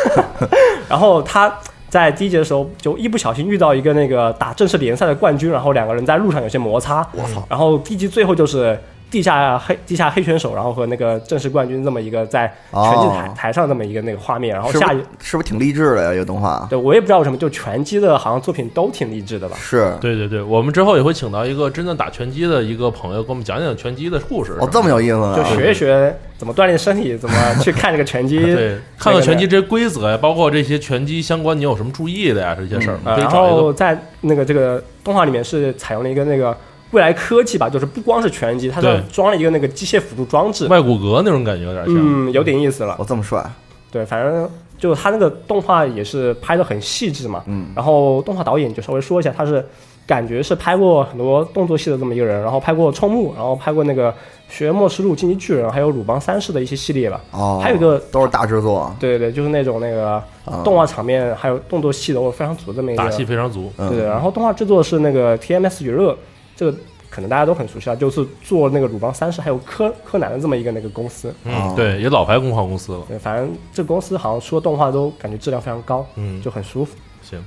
[0.88, 1.52] 然后他
[1.94, 7.09] 在第一节的时候就一不小心遇到一个那个打正式联赛的冠军，然后两个人在路上有些摩擦。
[7.12, 8.76] 我操，然后第一集最后就是
[9.14, 16.11] 地下黑地下黑拳手，然后和那个正式冠军这么一个在拳击台、哦台上这么一个那个画面，然后下一是不是挺励志的呀？
[16.11, 19.57] 这个动画对我也不知道为什么，就拳击的好像作品都挺励志的吧。
[19.57, 24.57] 是对对对，我们之后也会请到一个真正打拳击的一个朋友，给我们讲讲拳击的故事。
[24.61, 25.44] 哦，这么有意思啊就？
[25.44, 28.40] 学一学怎么锻炼身体，怎么去看这个拳击。
[28.42, 36.57] 对，看看拳击这些规则呀，包括这些拳击相关你有什么注意的呀，这些事儿，呃然后在那个这个动画里面是采用了一个那个
[36.94, 38.92] 未来科技吧，就是不光是拳击，它对。
[38.92, 41.94] 上装了一个那个机械辅助装置，外骨骼那种感觉有点像。
[41.98, 42.96] 嗯，有点意思了。
[42.98, 43.44] 我这么帅，
[43.90, 47.42] 对，反正就他那个动画也是拍的很细致嘛。
[47.46, 49.64] 嗯，然后动画导演就稍微说一下，他是
[50.07, 54.12] 感觉是拍过很多动作戏的这么一个人，然后拍过《冲木》，然后拍过那个
[54.48, 57.20] 《学院末世录》《进击巨人》，还有《鲁邦三世》的一些系列吧。
[57.30, 62.98] 哦，还有一个都是大制作，对对对，就是那种那个啊动画场面还有动作戏都非常足的那个。
[62.98, 66.14] 打戏非常足，对，然后动画制作是那个 TMS 娱乐，
[66.56, 66.76] 这个
[67.10, 71.32] 可能大家都很熟悉了，就是做那个鲁邦三世还有柯柯南的这么一个那个公司。
[71.44, 76.96] 嗯哦，对，也老牌工矿公司了，对，反正这公司好像出的动画都感觉质量非常高，嗯，就很舒服。
[77.22, 77.42] 行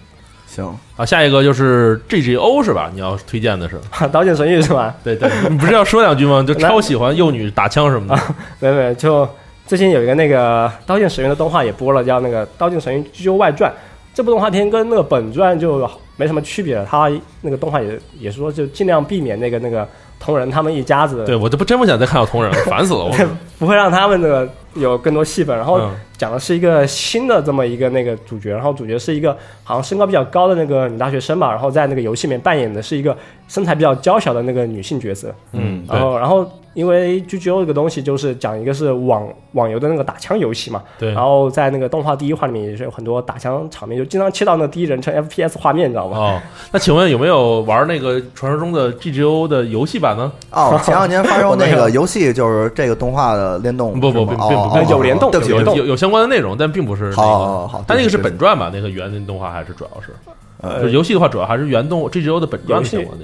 [0.48, 1.06] 行，啊。
[1.06, 2.90] 下一个就是 GGO 是吧？
[2.94, 3.78] 你要推荐的是，
[4.12, 4.96] 刀剑神域是吧？
[5.04, 6.42] 对对，你不是要说两句吗？
[6.48, 8.22] 就超喜欢幼女打枪什么的，
[8.60, 9.28] 没有没有，就
[9.66, 13.70] 最近有一个那个《刀剑神域》的动画也播了，叫那个《刀剑神域 GO 外传》。
[14.14, 15.88] 这部动画片跟那个本传就
[16.18, 17.10] 没什么区别了，它
[17.42, 19.88] 那个动画也也是说就尽量避免那个那个
[20.20, 23.16] 同人他们一家子对我就不真不想再看到同人了，烦死了我。
[23.58, 33.16] 不会让他们那个有更多戏份，然后嗯讲的是一个新的这么一个那个主角，然后主角是一个好像身高比较高的那个女大学生吧，然后在那个游戏里面扮演的是一个
[33.48, 41.12] 身材比较娇小的那个女性角色，嗯，然后然后因为 GGO 这个东西就是讲一个是网网游的那个打枪游戏嘛，对。
[41.12, 46.18] 然后在那个动画第一话里面也是有很多打枪场面，就经常切到那第一人称 FPS 画面，你知道吗？
[46.18, 50.32] 哦，那请问有没有玩那个传说中的 GGO 的游戏版呢？
[50.52, 55.74] 哦， 前两年发售那个游戏就是这个动画的联动，不不不哦哦有联动对不起，有联动。
[55.74, 58.72] 对不起有有相关的内容，但并不是那好好个好，它那个是本传吧？
[58.74, 60.14] 那个原的动画还是主要是，
[60.62, 62.82] 呃就是游戏的话，主要还是原动 GGO 的本传。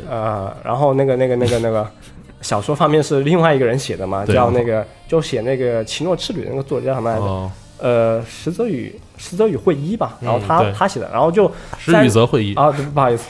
[0.09, 1.87] 呃，然后那个那个那个那个
[2.41, 7.23] 小说方面是另外一个人写的嘛，叫那个就写那个《奇诺赤旅》的那个作者叫什么来着？
[7.23, 13.29] 哦，呃，石泽宇石泽宇会一吧，然后他、嗯他写的，然后就石宇泽会一，啊，不好意思。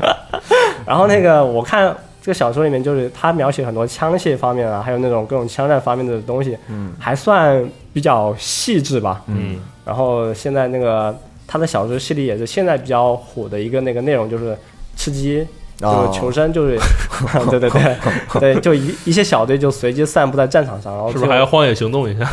[0.86, 9.22] 然后那个我看这个小说里面，就是他描写很多枪械方面啊，还有那种各种枪战方面的东西，嗯，还算比较细致吧。
[9.26, 11.14] 嗯，然后现在那个
[11.46, 14.56] 他的小说系列也是现在比较火的一个那个内容，就是
[14.96, 15.46] 吃鸡。
[15.78, 16.78] 就是哦求生，就是，
[17.50, 17.96] 对对对
[18.38, 22.24] 对，就一一些小队就随机散布在战场上，然后是不是还要荒野行动一下？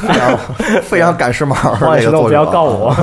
[0.83, 2.93] 非常赶时髦荒野行动不要告我。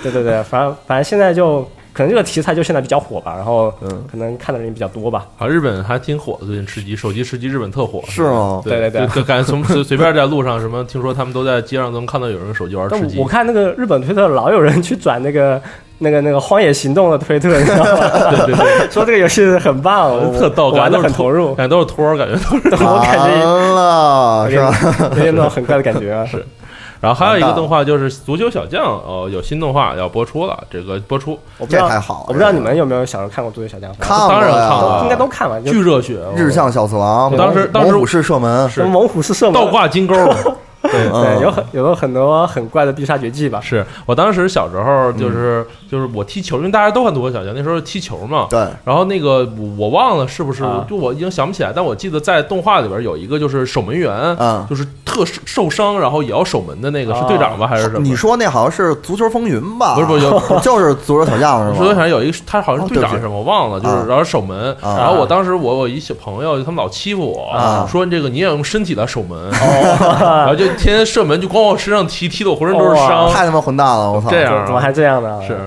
[0.00, 5.26] 对对对，反正反正现在就可能这个题材就现在比较火吧，然后嗯可能看的人比较多吧。
[5.38, 8.02] 啊，日本还挺火的，最近吃鸡，手机吃鸡，日本特火。
[8.08, 8.60] 是吗？
[8.64, 13.28] 对对对感觉从随 随便在路上什么，听说他们都在街上都能看到有人手机玩吃鸡我。
[13.28, 15.60] 看那个日本推特老有人去转那个
[15.98, 18.30] 那个那个荒野行动的推特，你知道吗？
[18.30, 22.84] 对 对对，说这个游戏很棒，我特逗，玩的感觉都是很投入，感觉都是托儿，感觉都是。
[22.84, 24.74] 我感觉完了是吧？
[25.16, 26.26] 有点那种很怪的感觉啊。
[26.26, 26.44] 是，
[27.02, 31.34] 然后还有一个动画就是《足球小将》，哦，有新动画要播出了，这个播出。
[31.34, 35.00] 这我不知道太好了，我不知道你们有没有小时候看过《足球小将》，看过当然看了。
[35.02, 39.54] 应该都看完，就巨热血，日向小次郎，当时当时猛虎式射门，什么猛虎式射门。
[39.54, 40.14] 倒挂金钩，
[40.90, 43.60] 对嗯对，有很有了很多很怪的必杀绝技吧。
[43.60, 48.46] 是我当时小时候就是就是我踢球，因为大家都很多小将，那时候踢球嘛。
[48.50, 58.00] 对，然后那个我我忘了是不是啊，就我已经想不起来，但我记得在动画里边有一个就是守门员，嗯就是特受受伤，然后也要守门的那个是队长吧还是什么？
[58.00, 59.94] 你说那好像是足球风云吧？
[59.94, 60.28] 不是不是
[60.62, 61.76] 就是足球小将是吗？
[61.78, 69.38] 足球小将有一个他好像是队长什么，我忘了，就是啊然后守门，啊然后我当时我我一小朋友，他们老欺负我啊，说这个你也用身体来守门，
[70.00, 73.30] 然后就天天射门就光往身上踢，踢的我浑身都是伤。
[73.30, 74.12] 太他妈混蛋了！
[74.12, 74.30] 我操！
[74.30, 75.40] 这样啊怎么还这样呢？
[75.46, 75.58] 是，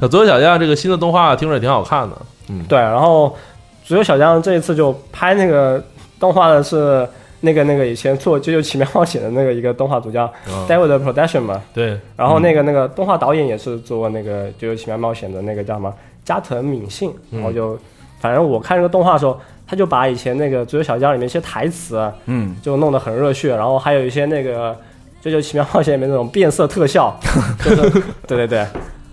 [0.00, 2.16] 那足球小将这个新的动画听着也挺好看的，
[2.48, 3.36] 嗯，对，然后
[3.84, 5.82] 足球小将这一次就拍那个
[6.18, 7.06] 动画的是
[7.40, 15.92] 那个那个以前做《啾啾奇妙冒险》的那个一个动画组叫嗯 David Production 嘛，对，然后那个那个动画导演也是做那个《啾啾奇妙冒险》的那个叫什么
[16.24, 17.78] 加藤敏信，然后就
[18.20, 24.76] 反正我看这个动画的时候，他就把以前那个足球小将里面一些台词啊，嗯，就弄得很热血，然后还有一些那个。
[25.28, 27.14] 《啾啾奇妙冒险》里面那种变色特效，
[27.62, 27.90] 就是
[28.26, 28.60] 对对对，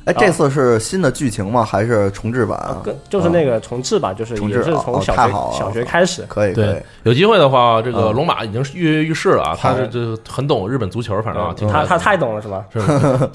[0.05, 1.65] 哎，这次是新的剧情吗？
[1.65, 2.79] 还是重置版啊？
[2.81, 12.63] 跟就是那个重置吧，就是也是从小学小学开始，可以可以对，，有机会的话，这个嗯龙马已经是跃跃欲试了啊，他是就很懂日本足球，反正他他太懂了是吧？
[12.71, 12.79] 是。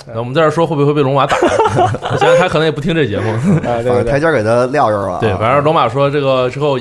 [0.06, 1.36] 那我们在这说会不会被龙马打？
[2.10, 3.30] 我想想他可能也不听这节目。
[4.08, 5.18] 台阶给他撂这儿了啊。
[5.20, 6.78] 对，反正龙马说这个之后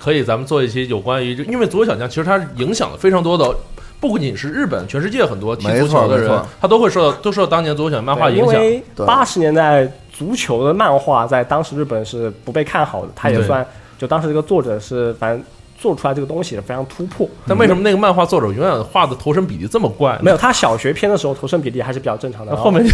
[0.00, 3.54] 可以咱们做一期有关于，因为足球小将其实它影响了非常多的。
[4.00, 8.54] 不仅是日本，全世界很多踢足球的人他都会受到都受到当年足球漫画影响。
[8.54, 13.66] 因为八十年代足球的漫画在当时日本是不被看好的，他也算
[13.98, 15.44] 就当时这个作者是反正
[15.80, 17.26] 做出来这个东西是非常突破。
[17.48, 20.20] 但为什么那个漫画作者永远画的头身比例这么怪呢？
[20.24, 22.92] 没有，他小学篇的时候头身比例还是比较正常的，后面就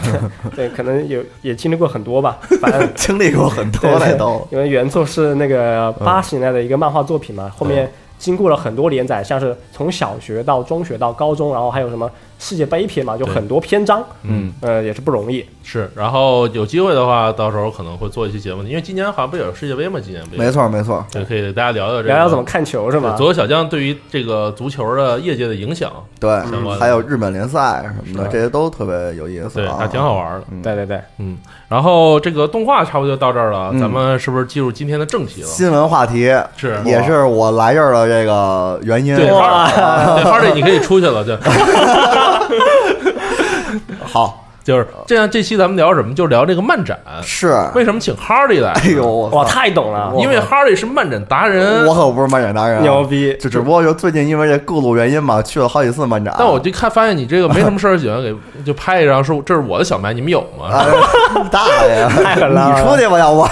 [0.54, 4.46] 对可能有也经历过很多吧，反正经历过很多。
[4.50, 15.44] 因为原作是那个嗯八十年代的一个漫画作品嘛，后面经过了很多连载，像是从小学到中学到高中，然后还有什么世界杯篇嘛，就很多篇章，嗯，呃，也是不容易。
[15.62, 19.98] 是，然后有机会的话，到时候可能会做一期节目，因为今年好像不也有世界杯吗？
[20.02, 21.04] 今年杯没错没错。
[21.10, 23.10] 对，可以大家聊聊这个聊聊怎么看球是吗？
[23.10, 26.30] 对足球小将对于这个足球的业界的影响，对
[26.78, 30.46] 还有日本联赛什么的，这些都特别有意思对，啊，还挺好玩的。
[30.50, 31.36] 嗯对对对，嗯，
[31.68, 33.80] 然后这个动画差不多就到这儿了，嗯。
[33.80, 35.48] 咱们是不是进入今天的正题了？
[35.48, 36.78] 新闻话题是。
[36.84, 39.16] 也是我来这儿的这个原因。
[39.16, 39.66] 对，哇。
[39.66, 41.36] 哈对哈利，你可以出去了，对，
[44.04, 45.30] 好就是这样。
[45.30, 46.12] 这期咱们聊什么？
[46.12, 46.98] 就聊这个漫展。
[47.22, 48.72] 是，为什么请哈利来？
[48.72, 51.94] 哎呦，我哇，太懂了，因为哈利是漫展达人我。
[51.94, 53.36] 可不是漫展达人啊，牛逼！
[53.40, 56.34] 就只不过就最近因为这各路原因嘛，去了好几次漫展。
[56.36, 60.66] 但我就看发现你这个没什么事儿，喜欢给就拍一张，说这是我的小麦，你们有吗？
[60.66, 60.84] 啊，
[61.50, 63.46] 大爷， 太狠了你出去吧，要不。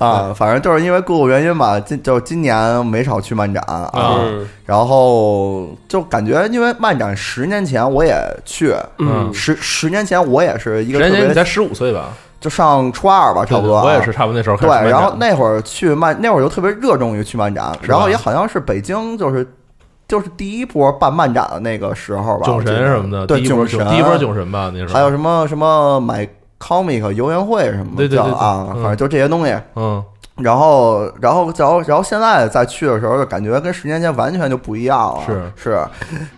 [0.00, 4.48] 啊，反正就是因为各个原因吧，今就是今年没少去漫展啊，嗯。
[4.64, 9.32] 然后就感觉因为漫展十年前我也去，嗯。
[9.32, 12.08] 十十年前我也是一个特别十年前你才十五岁吧？
[12.40, 19.46] 就上初二吧，差不多啊，我也是差不多那时候开对始对，然后那会儿去漫，那会儿就特别热衷于去漫展，然后也好像是北京就是
[20.08, 22.78] 就是第一波办漫展的那个时候吧，囧我记得。
[22.78, 24.94] 神什么的，对第一波囧神，第一波囧神吧，那时候。
[24.94, 26.26] 还有什么什么买
[26.60, 29.56] comic 游园会什么的，啊，嗯反正就这些东西。
[29.74, 30.04] 嗯，
[30.36, 35.22] 然后，然后，然后，然后现在再去的时候，就感觉跟十年前完全就不一样了。
[35.26, 35.78] 是是，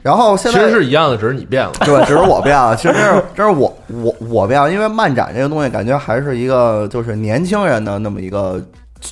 [0.03, 1.73] 然后现在其实是一样的，只是你变了。
[1.81, 2.75] 对，只是我变了。
[2.77, 8.61] 其实真是真是我我我变了，因为漫展这个东西，感觉还是一个就是年轻人的那么一个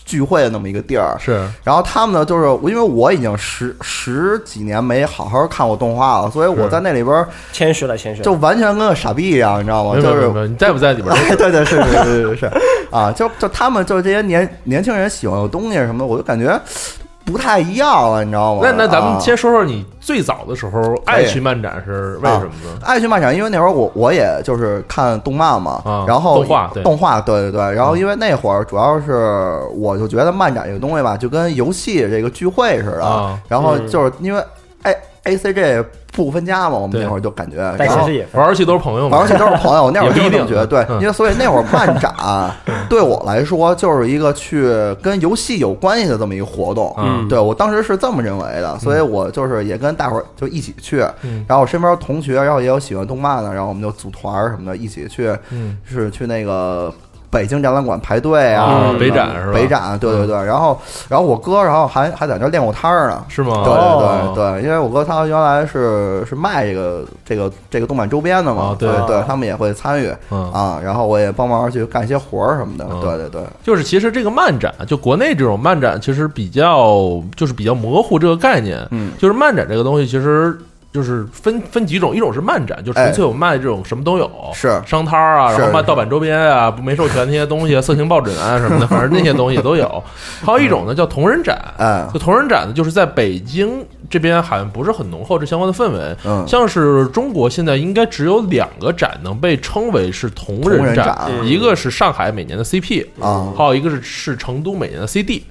[0.05, 1.16] 聚会的那么一个地儿。
[1.18, 8.24] 是，然后他们呢，就是因为我已经十十几年没好好看过动画了，所以我在那里边谦虚了，谦虚了。
[8.24, 9.94] 就完全跟个傻逼一样，你知道吗？
[9.94, 12.50] 没有就是没有你在不在里边都哎， 对对是是是是是
[12.90, 16.61] 啊，就就他们就是这些年年轻人喜欢的东西什么的，我就感觉
[17.24, 18.61] 不太一样了，你知道吗？
[18.64, 19.12] 那那咱啊。
[19.12, 22.80] 们先说说你最早的时候爱去漫展是为什么呢？
[22.83, 34.42] 爱去漫展，因为那会儿我我也就是看动漫嘛，啊然后动画动画，对对对，然后因为那会儿主要是我就觉得漫展这个东西吧，就跟游戏这个聚会似的，啊然后就是因为
[34.83, 41.00] A A C G 不分家嘛，我们那会儿就感觉，然后但其实也玩游戏都是朋友嘛，玩游戏都是朋友，那会儿 就这么觉得，对，嗯。
[41.00, 42.12] 因为所以那会儿漫展
[42.90, 44.64] 对我来说就是一个去
[45.00, 47.28] 跟游戏有关系的这么一个活动，嗯。
[47.28, 51.44] 对我当时是这么认为的，所以我就是也跟大伙儿就一起去，嗯。
[51.46, 55.78] 然后我身边同学，然后也有喜欢动漫的，然后我们就组团儿什么的，一起去，嗯。
[55.85, 56.92] 是去那个
[57.31, 59.53] 北京展览馆排队啊，北展是吧？
[59.55, 60.35] 北展，对对对。
[60.45, 63.25] 然后，然后我哥，然后还还在那儿练过摊儿呢。
[63.29, 63.62] 是吗？
[63.64, 68.88] 对哦对对对，因为我哥他原来是是卖这个这个这个动漫周边的嘛啊，对。
[68.90, 70.51] 对对，他们也会参与嗯。
[70.53, 73.01] 啊，然后我也帮忙去干一些活儿什么的，嗯。
[73.01, 78.85] 对对对，就是其实这个漫展，就国内这种漫展，其实比较就是比较模糊这个概念。
[78.90, 79.12] 嗯。
[79.19, 80.59] 就是漫展这个东西，其实
[80.92, 90.03] 就是分分几种，一种是漫展，就纯粹有卖这种什么都有，是商摊儿啊，然后卖盗版周边啊，没授权那些东西啊，色情抱枕啊什么的，反正那些东西都有。
[90.44, 96.16] 还有一种呢叫同人展，哎就同人展呢，就是在北京这边好像不是很浓厚这相关的氛围。
[96.24, 105.44] 嗯像是中国现在应该只有两个展能被称为是同同人展，展一个是上海每年的 CP 啊还有一个是是成都每年的 CD。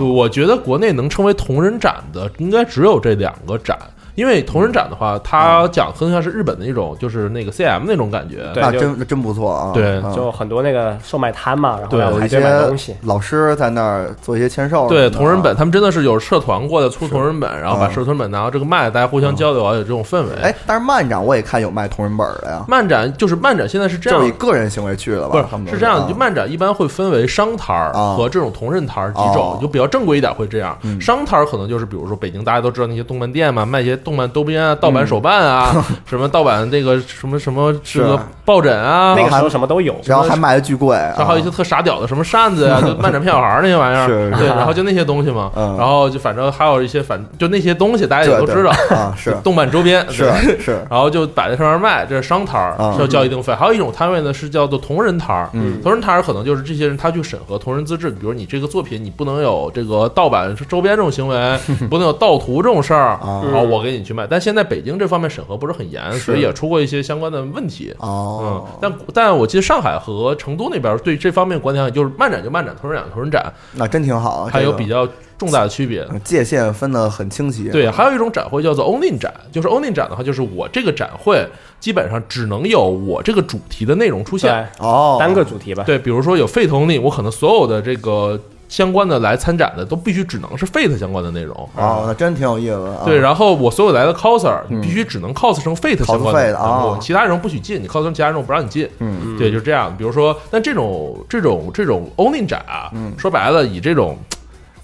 [0.00, 3.76] 我觉得国内能称为同人展的，应该只有这两个展。
[4.18, 8.50] 因为同人展的话，它讲更像是日本的那种，就是那个 CM 那种感觉。
[8.56, 10.00] 那真真不错啊，对。
[10.02, 10.12] 嗯。
[10.12, 12.86] 就很多那个售卖摊嘛，然后对有一要排队买东西。
[12.86, 12.96] 些。
[13.04, 17.92] 老师在那儿做一些签售对同人本，他们真的是有社团过来出同人本，然后把嗯。
[17.92, 20.30] 社团本拿到这个卖，大家互相交流啊，有这种氛围。
[20.42, 24.20] 哎，，但是漫展我也看有卖同人本的呀，漫展就是漫展，现在是这样。
[24.20, 25.46] 就以，个人行为去的吧？
[25.48, 28.16] 不是是这样，啊就漫展一般会分为商摊儿啊。
[28.16, 29.30] 和这种同人摊儿几哦。
[29.32, 30.76] 种，就比较正规一点会这样。
[30.82, 31.00] 嗯。
[31.00, 44.38] 商摊儿可能就是比如说北京大家都知道那些动漫店嘛，卖一些动漫周边啊、盗版手办啊， 什么盗版那个什么什么这个抱枕啊，那个时候什么都有，然后还卖的巨贵，然后还有一些特傻屌的什么扇子呀， 就漫展骗小孩儿那些玩意儿，是是。
[44.38, 45.76] 对，然后就那些东西嘛，嗯。
[45.76, 49.36] 然后就反正还有一些反就那些东西大家也都知道，啊，是。
[49.44, 53.54] 动漫周边是是，然后就摆在上面卖，这是商摊儿，要交一定费。
[53.54, 55.78] 还有一种摊位呢是叫做同人摊儿，嗯。
[55.82, 61.58] 同人摊儿可能就是这些人他去审核同人资质，比如你这个作品你不能有这个盗版周边这种行为，
[61.90, 63.42] 不能有盗图这种事儿，啊。
[63.44, 64.26] 然后我给你去卖。
[64.26, 67.94] 但现在北京这方面审核不是很严，所以也出过一些相关的问题。
[68.00, 76.06] 嗯哦，，但但我记得上海和成都那边对这方面管理上就是漫展就漫展，同人展同人展，那真挺好，还有比较重大的区别。
[76.24, 81.46] 界限分得很清晰，对，还有一种展会叫做 Only 展，就是 Only 展的话，就是我这个展会
[81.78, 84.68] 基本上只能有我这个主题的内容出现。
[84.78, 85.84] 哦，单个主题吧。
[85.84, 91.56] 对，比如说有 Fate Only，我可能所有的这个相关的来参展的都必须只能是 Fate 相关的内容。
[91.74, 98.88] 哦，那真挺有意思的啊，对，然后我所有来的 coser，必须只能 cos 成 Fate 相关的人物，哦其他人不许进，你 cos 成其他人物不让你进。
[98.98, 99.94] 嗯，对，就是这样。
[99.96, 104.18] 比如说，但这种这种这种 Only 展啊，嗯说白了，以这种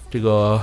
[0.09, 0.59] 这个。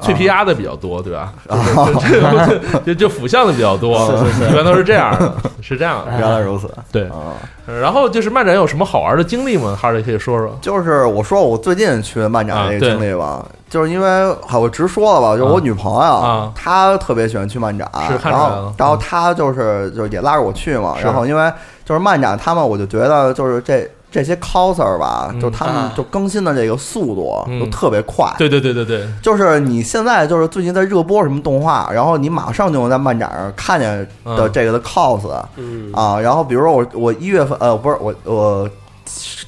[0.00, 1.32] 脆皮鸭的比较多，对吧？
[1.48, 1.58] 啊
[2.84, 4.12] 就就就腐向的比较多，
[4.50, 6.12] 一般都是这样的，是这样的。
[6.18, 7.36] 原来如此对，啊。
[7.80, 9.78] 然后就是漫展有什么好玩的经历吗？
[9.80, 10.58] 哈瑞可以说说。
[10.60, 21.52] 就是我说我最近去漫展这个经历吧，就是因为好我直说了吧，就是我女朋友，啊她特别喜欢去漫展，是看然后然后她就是就是也拉着我去嘛，然后因为
[21.84, 25.40] 就是漫展，他们我就觉得就是这这些 coser 吧，嗯。
[25.40, 25.92] 就他们啊。
[25.96, 27.60] 就更新的这个速度嗯。
[27.60, 34.52] 都特别快，对对对对对，就是你现在就是最近在热播什么动画，然后你马上就能在漫展上看见的嗯。
[34.52, 35.20] 这个的 cos，、
[35.56, 35.92] 嗯。
[35.92, 38.68] 啊，然后比如说我我一月份呃不是我我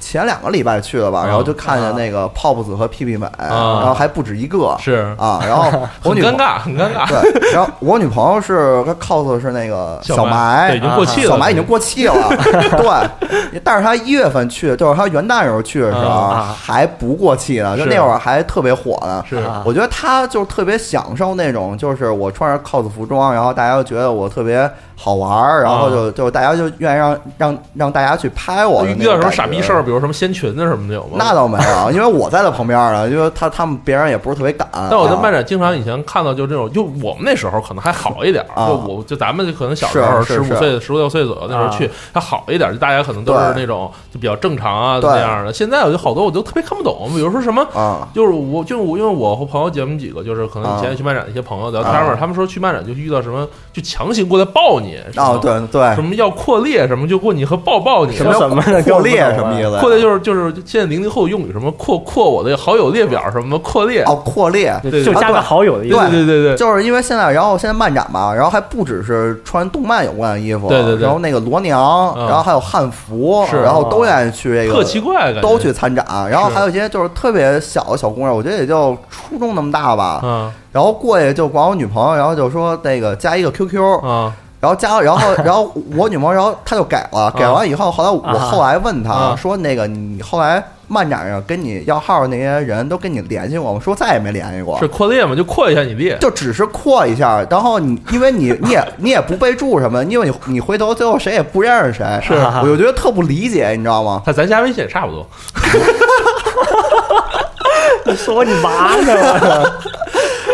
[0.01, 1.27] 前两个礼拜去的吧，啊。
[1.27, 4.77] 然后就看见那个 pop 子和屁屁美，然后还不止一个。
[4.79, 5.15] 是。
[5.19, 5.71] 啊，然后
[6.05, 7.09] 我女朋很尴尬，很尴尬。
[7.09, 12.15] 对，然后我女朋友是她 cos 是那个 小埋，已经过气了小埋已经过气了，
[12.51, 19.37] 对，但是她一月份去，就是她元旦时候去的时候啊还不过气呢，就那会儿还特别火呢，是。
[19.37, 31.17] 啊我觉得她就特别享受那种，就是我穿着 cos 服装，然后大家就觉得我特别好玩儿，然后就就大家就愿意让让让大家去拍我的那遇到什么种感觉傻逼事儿，比如什么掀裙子什么的有吗？
[31.19, 34.67] 那倒没有，因为我在他旁边呢，因为他他们别人也不是特别敢。
[34.73, 45.53] 但我在漫展展经常以前看到就这种，就我们那时候可能还好一点儿，啊就我就咱们就可能小时候十五岁、十五六岁左右那时候去还好一点儿，就大家可能都是那种就比较正常啊那样的。
[45.53, 47.67] 现在我就好多我都特别看不懂，比如说什么。
[47.75, 59.79] 啊就是我，就我，因为我和朋友姐们几个，就是可能以前去漫展的一些朋友聊天嘛，啊他们说去漫展就遇到什么，就强行过来抱你，哦，对对什，么要扩列，什么就过你和抱抱你，什么什么的扩列什么意思？
[59.81, 64.75] 扩列就是就是现在零零后用语什么扩扩我的好友列表什么扩列，哦，扩列。
[64.83, 65.97] 对就加个好友的意思。
[65.97, 71.03] 对对对对，就是因为现在，然后现在漫展嘛，然后还不只是穿动漫有关的衣服，对对对。
[71.03, 72.27] 然后那个罗娘，嗯。
[72.27, 73.61] 然后还有汉服，是。
[73.63, 80.53] 然后都愿意去这个，特奇怪，都去参展，然后还有一些就是特别小的小姑娘，我觉得也就初中那么大吧，嗯。
[80.73, 84.33] 然后过去就管我女朋友，然后就说那个加一个 QQ，啊
[84.63, 93.81] 然后加了，然后 然后我女朋友，然后她就改了，改完以后，后来我啊后来问她啊说，那个你后来漫展上跟你要号的那些人都跟你联系过吗？
[93.83, 94.87] 说再也没联系过是。
[94.87, 96.17] 扩列吗，就扩一下你列。
[96.21, 104.23] 就只是扩一下，然后你因为你你也 你也不备注什么，因为你你回头最后谁也不认识谁，是我就觉得特不理解，你知道吗？
[104.25, 105.27] 那咱加微信也差不多，
[108.07, 109.73] 你说你妈呢？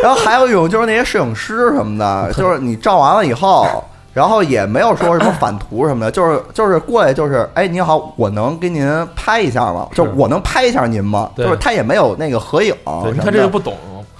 [0.02, 3.84] 然后还有一种就是那些摄影师什么的，就是你照完了以后，
[4.18, 9.86] 然后也没有说什么反图什么的， 就是就是过来就是，哎，您好，我能给您拍一下吗？
[9.94, 11.30] 就我能拍一下您吗？
[11.36, 13.74] 对就是他也没有那个合影，对，你什么的看这就不懂。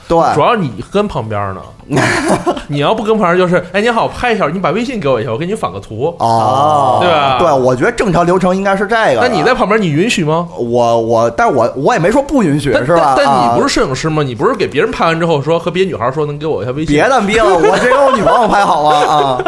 [0.07, 1.61] 对主要你跟旁边呢，
[2.66, 7.36] 你要不跟旁边就是，哎，你好，我拍一下，你把微信给我一下，我给你反个图，哦，对吧？
[7.38, 9.20] 对，我觉得正常流程应该是这个。
[9.20, 10.49] 那你在旁边，你允许吗？
[10.57, 13.16] 我我，但是我我也没说不允许，但是吧？
[13.18, 14.22] 但你不是摄影师吗？
[14.22, 16.94] 你不是给别人拍完之后说和别的女孩说能给我一下微信？
[16.94, 18.96] 别的逼了，我这给我女朋友拍好吗？
[18.96, 19.38] 啊！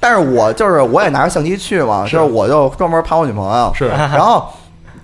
[0.00, 4.46] 但是我就是我也拿着相机去嘛，就是我就专门拍我女朋友，是然后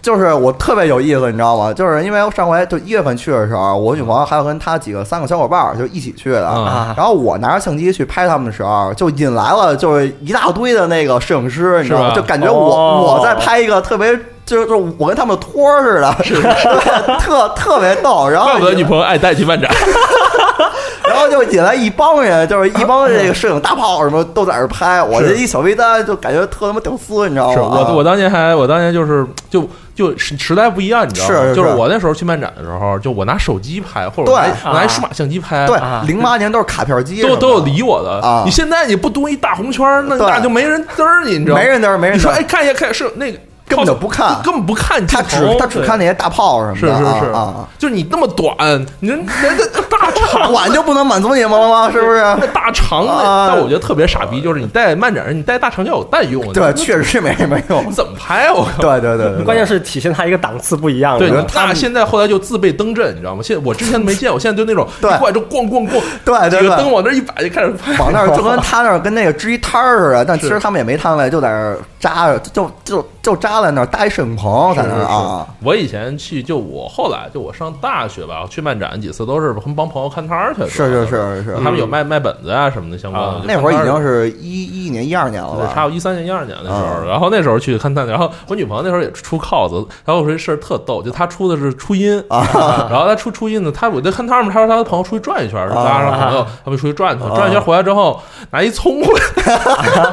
[0.00, 1.72] 就是我特别有意思，你知道吗？
[1.72, 12.12] 就是因为上回就一月份去的时候，我女朋友还有跟她几个三个小伙伴儿就一起去的，啊然后我拿着相机去拍他们的时候，就引来了就是一大堆的那个摄影师，你知道吗？
[12.14, 14.18] 就感觉我、哦我在拍一个特别。
[14.46, 16.34] 就是就是我跟他们的托儿似的，是
[17.18, 18.28] 特特别逗。
[18.28, 19.70] 然后怪不得女朋友爱带去漫展。
[21.08, 27.54] 然后就引来一帮人，就是一帮这个摄影大炮什么都在这儿拍，我这一小微单就感觉特他妈屌丝，你知道吗？
[27.54, 31.34] 是我我当年还我当年就是就就时时代不一样，你知道吗？
[31.34, 31.54] 是是。
[31.54, 34.54] 就是我那时候去漫展的时候，就我拿手机拍，或者我拿对。
[34.64, 36.02] 我拿一数码相机拍，对啊。
[36.06, 38.20] 零八年都是卡片机都都有理我的。
[38.26, 38.42] 啊。
[38.44, 41.62] 你现在你不多一大红圈，那那就没人嘚儿你，你知道吗？
[41.62, 48.54] 没人嘚儿没人你说哎，看一下看是那个根本就不看根本不看镜他，只他只看那些大炮什么的，是是是啊啊，就是你那么短，
[49.00, 51.90] 你这人家大 长短就不能满足你们了吗？
[51.90, 52.20] 是不是？
[52.20, 53.06] 那大长
[53.48, 57.92] 但我觉得特别傻逼，就是你带慢点你带大长焦有蛋用，对，确实是没什么用你。
[57.92, 58.52] 怎么拍啊？
[58.52, 58.82] 我靠！
[58.82, 61.18] 对对对关键是体现它一个档次不一样。
[61.18, 63.42] 对，那现在后来就自备灯阵，你知道吗？
[63.42, 75.46] 现我之前都没见过，现在就那种对一过来就咣咣咣，对对个灯往那一摆就开始拍，往那儿就跟他那儿跟那个支一摊儿似的，但其实他们也没摊位，就在那儿扎着，就就就扎在那儿搭一摄影棚在那儿啊。
[75.62, 85.70] 我以前去，就我后来就我上大学吧，去漫展几次都是跟帮朋友看摊儿去，是是是是，他们有卖卖本子啊什么的相关的那会儿已经是一一年一二年了？
[85.74, 92.46] 差不多一三年、一二年的时候，嗯然后那时候去看摊，然后我女朋友那时候也出 cos，然后我说这事儿特逗，就她出的是初音啊。
[92.90, 99.22] 然后她出初音呢，她我在看他们，她说她的朋友出去转一圈，啊拉上朋友他们出去转一圈，转一圈回来之后拿一葱回来，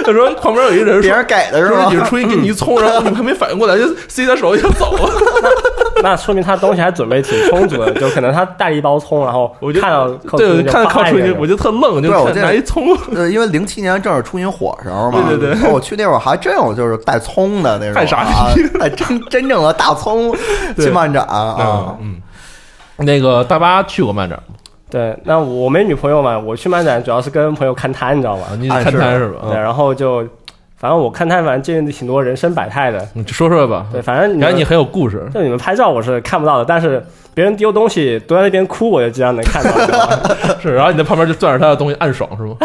[0.04, 1.24] 她说旁边有一人说别人。
[1.26, 1.96] 给的是吧你？
[1.96, 5.10] 是初音给你一葱，然后你还没反应过来，就塞他手里就走了。
[6.02, 12.96] 那说明他东西还准备挺充足的，就可能他带了一包葱，然后我就看到对，看到靠初音，发一个我就特愣，就我这拿一葱。
[13.14, 20.34] 呃，因为零七年正是出云火时候嘛，对对对我去那会儿还真有就是带葱的那种，太傻逼啊，带真真正的大葱
[20.76, 22.16] 去漫展啊，嗯，
[22.96, 24.54] 那个大巴去过漫展吗？
[24.90, 28.44] 对，那我没女朋友嘛，我去漫展主要是跟朋友看摊，你知道吗？
[28.50, 29.38] 啊，你看摊是吧？
[29.44, 30.26] 对，嗯然后就
[30.76, 33.06] 反正我看摊，反正见挺多人生百态的。
[33.14, 33.86] 你说说吧。
[33.92, 35.28] 对，反正感觉你很有故事。
[35.32, 39.70] 就你们拍照我是看不到的，但是别人丢东西蹲在那边哭，我就经常能看到。
[40.60, 42.56] 是，然后你在旁边就攥着他的东西暗爽是吗？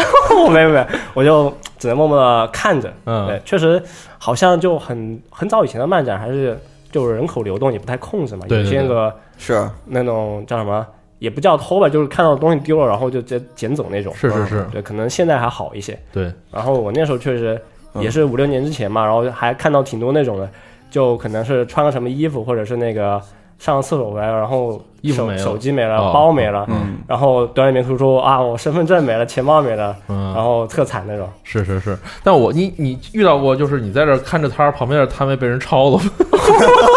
[0.44, 2.92] 我没有没有，我就只能默默的看着。
[3.04, 3.80] 嗯对，确实
[4.18, 6.58] 好像就很很早以前的漫展还是
[6.90, 10.84] 就人口流动也不太控制嘛，对对对有些个是那种叫什么。
[11.18, 14.14] 也不叫偷吧，就是看到东西丢了，然后就直接捡走那种。
[14.14, 15.98] 是是是嗯对，可能现在还好一些。
[16.12, 17.60] 对，然后我那时候确实
[17.94, 20.48] 嗯也是五六年之前嘛，然后还看到挺多那种的，
[20.90, 23.20] 就可能是穿个什么衣服，或者是那个
[23.58, 31.28] 上个厕所回来，然后手手机没了，哦包没了，嗯然后短里面哭说啊，我身份证没了，钱包没了，然嗯，后特惨那种。
[31.44, 31.96] 是是是。
[32.22, 36.02] 但我你你遇到过，就是你在这看着摊儿，旁边的摊位被人抄了吗？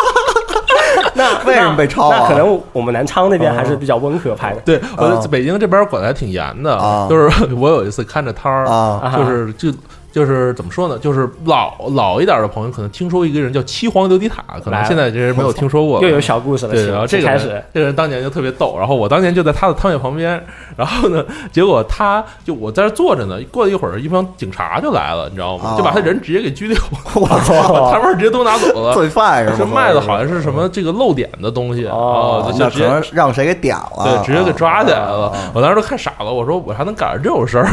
[1.76, 4.62] 被抄啊那可能我们南昌那边还是比较温和派的。
[4.62, 9.70] 对，我北京这边管的还挺严的，啊就是我有一次看着摊儿，啊就是就。
[10.12, 10.98] 就是怎么说呢？
[11.00, 16.02] 就是老老一点的朋友可能听说一个人叫七皇琉璃塔，可能现在这人没有听说过。
[16.04, 20.42] 又有小故事了，对，然后这个人请开始，这个人当年就特别逗，然后我当年就在他的摊位旁边，
[20.76, 25.74] 然后呢，结果他就我在这坐着呢，过了一会儿，一帮警察就来了，你知道吗？
[25.74, 26.78] 哦就把他人直接给拘留，
[27.16, 28.94] 我把操，摊位直接都拿走了。
[28.94, 29.72] 罪犯是是吗？
[29.76, 34.04] 卖的好像是什么这个漏点的东西，哦就就直接让谁给点了？
[34.04, 35.52] 对直接给抓起来了啊。
[35.54, 37.70] 我当时都看傻了，我说我还能赶上这种事儿？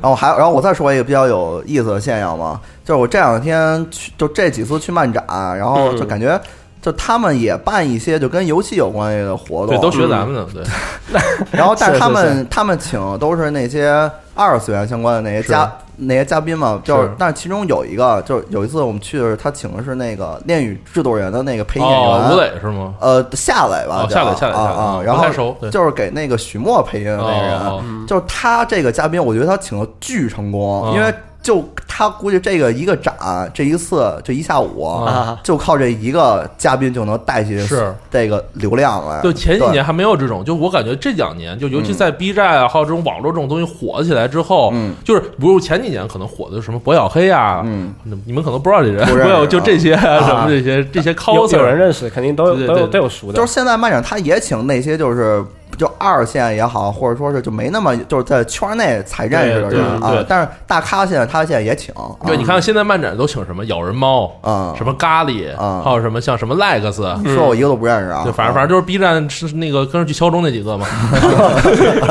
[0.00, 5.24] 然后还有，然后我再说一个比较有意思的现象吗，就是我这两天去，就这几次去漫展，
[5.56, 6.40] 然后就感觉。
[6.80, 10.64] 就他们也办一些就跟游戏有关系的活动，对，都学咱们的，对，
[11.52, 15.48] 然后但 是是他们他们请都是那些二次元相关的那些是。
[15.50, 15.72] 嘉
[16.06, 22.94] 那些嘉宾嘛，就是是但是其中有一个，就是有一次我们去的时候他请的是那个《恋与制作人》的那个配音演员，哦，吴磊是吗？
[23.00, 25.70] 呃，夏磊吧，哦叫夏磊夏磊夏磊啊然后不太熟对。
[25.70, 31.12] 就是给那个许墨配音的那个人，哦就是他这个嘉宾，我觉得他请的巨成功，哦因为
[31.42, 33.14] 就他估计这个一个展，
[33.52, 35.38] 这一次这一下午，啊。
[35.42, 37.92] 就靠这一个嘉宾就能带起是。
[38.10, 39.20] 这个流量来。
[39.22, 44.94] 就前几年还没有这种，就我感觉这两年，就尤其在 B 站啊，还有这种网络这种东西火起来之后，嗯。
[45.04, 47.92] 就是比如前几年可能火的什么博小黑啊，嗯，
[48.24, 53.34] 你们可能不知道这人，不认识没有就这些啊啊什么这些这些 coser 有人认识，肯定都对对都有都有熟的。
[53.34, 55.44] 就是现在漫展他也请那些就是。
[55.78, 61.94] 就二线也好，或者说是就没那么就是在圈内才认识的人啊，但是大咖现在他现在也请，
[62.24, 65.82] 对，啊你看现在漫展都请什么咬人猫啊什么咖喱啊。
[65.84, 66.92] 还有什么像什么 Lex，
[67.34, 70.86] 说我一个都不认识啊，对，反正反正就是 B 站是那个跟着去敲钟那几个嘛，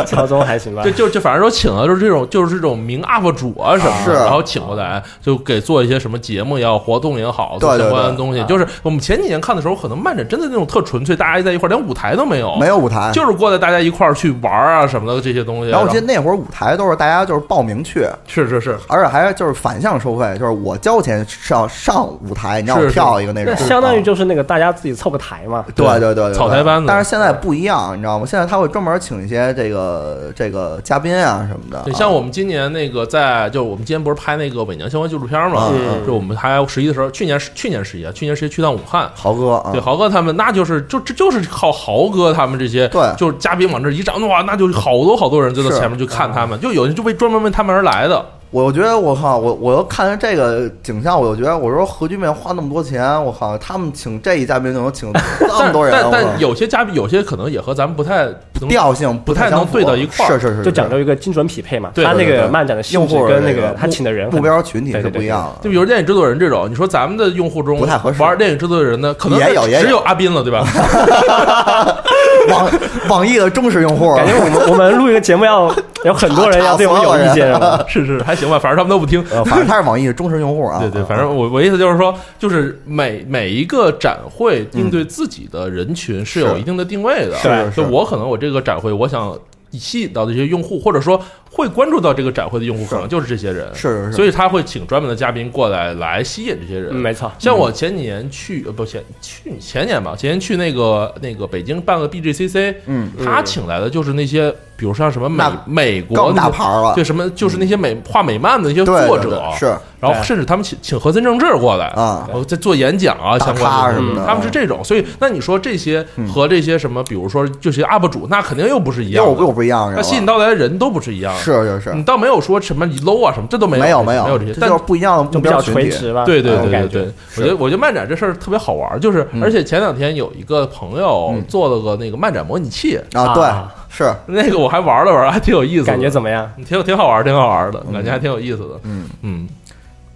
[0.05, 0.91] 敲钟还行吧对？
[0.91, 4.11] 就就反正说请的就是这种就是这种名 UP 主啊什么是。
[4.11, 8.43] 的，然后请过来就给做一些什么节目也好，活动也好，相关的东西。
[8.43, 15.69] 就是我们前几年看的时候，可能漫展真的那种特纯粹，大家在一块儿，连舞台都没有，没有舞台，就是过来大家一块儿去玩啊什么的这些东西。
[15.69, 25.65] 然后我记得那会儿舞台都是大家就是报名去，是是是，而且还就是反向收费，就是我交钱上上舞台，你让我是是跳一个那种那，相当于啊就是那个大家自己凑个台嘛。
[25.75, 28.25] 对对对对草台班子但是现在不一样，你知道吗？
[28.25, 31.81] 现在他会专门请一些这个这个嘉宾啊什么的。
[31.83, 35.69] 对，啊像我们今年那个在，就我们今年不是拍那个伪娘相关纪录片嘛？
[35.71, 39.09] 嗯就我们还十一的时候，去年去年十一啊，去年十一去趟武汉。
[39.13, 48.23] 豪哥啊，对，豪哥他们那就是就这就是靠豪哥他们这些，对就是嘉宾往这一站，哇，那就好多好多人就在前面去看他们，就有人就为专门为他们而来的。
[48.51, 55.09] 我觉得我靠，我我又看着这个景象，我就觉得我说核聚变花那么多钱，我靠，他们请这一嘉宾就能请
[55.47, 58.27] 那么多人，但但有些嘉宾，有些可能也和咱们不太
[58.67, 61.91] 调性不太能对到一块儿是是是，就讲究究一个精准匹配嘛。
[61.93, 65.63] 对他那个漫展的性用户跟那个个他请的人目标群体是不一样的。
[65.63, 70.65] 就比如电影制作人这种，你说咱们的用户中不太合适玩电影制作人的，可能也有也有只有阿斌了，对吧？
[72.49, 72.71] 网
[73.09, 75.73] 网易的忠实用户，感觉我们我们录一个节目要
[76.03, 77.53] 有很多人要对我们有意见，
[77.87, 78.05] 是？
[78.05, 79.23] 是是还行吧，反正他们都不听。
[79.31, 80.79] 呃，反正他是网易的忠实用户啊。
[80.79, 87.35] 对对，啊反正我我意思就是说，就是每每一个展会应对自己的人群是有一定的定位的。
[87.37, 89.37] 是是就我可能我这个展会，我想
[89.71, 91.21] 吸引到的这些用户，或者说
[91.51, 93.67] 会关注到这个展会的用户，可能就是这些人。
[93.75, 94.13] 是是是。
[94.13, 96.89] 所以他会请专门的嘉宾过来来吸引这些人。
[96.91, 97.31] 嗯，没错。
[97.37, 109.75] 像我前几年去，呃，不前去前年吧，前年去那个那个北京办个 BGCC，嗯，他请来的就是那些，比如像什么美美国更大牌儿了对什么就是那些美画美漫的那些作者，是。
[109.99, 114.25] 然后甚至他们请请和森正治过来啊然后在做演讲啊相关的咖什么的。
[114.25, 121.93] 他们是这种，所以那你说这些和这些什么，比如说这些 UP 主，那肯定又不是一样的，又又不一样，那吸引到来的人都不是一样的，是是是。
[121.93, 125.81] 你倒没有说什么你 low 啊什么，这都没有没有没有没这些，但就是不一样的目就比较标群体。
[125.81, 129.41] 垂直吧，对对对对对，我觉得我觉得漫展这事儿特别好玩儿，就是嗯。
[129.43, 136.49] 而且前两天有一个朋友做了个那个漫展模拟器，啊，对啊，是， 那个我还玩了玩，还挺有意思的，感觉怎么样？
[136.67, 138.79] 挺挺好玩儿，挺好玩儿的，感觉还挺有意思的。
[138.83, 139.47] 嗯，嗯，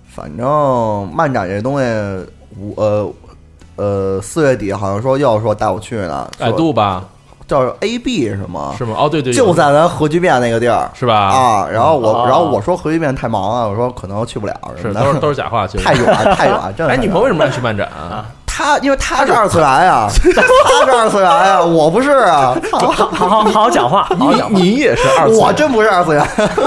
[0.07, 1.85] 反正漫展这东西，
[2.57, 3.13] 我呃
[3.77, 7.03] 呃，四月底好像说要说带我去呢，百度吧，
[7.47, 8.73] 叫 A B 是吗？
[8.77, 8.95] 是吗？
[8.97, 11.15] 哦，对对，就在咱核聚变那个地儿是吧？
[11.15, 11.67] 啊。
[11.71, 17.01] 然后我，啊然后我说核聚变太忙了，我说可能去不了是都是都是假话，其实太远太远，真的哎，太远。
[17.01, 18.25] 女朋友为什么要去漫展啊？
[18.57, 20.07] 他，因为他是二次元啊，
[20.63, 24.55] 他是二次元啊，我不是啊，好好好好好讲话，好好讲话。
[24.55, 26.25] 你你也是二次元，我真不是二次元，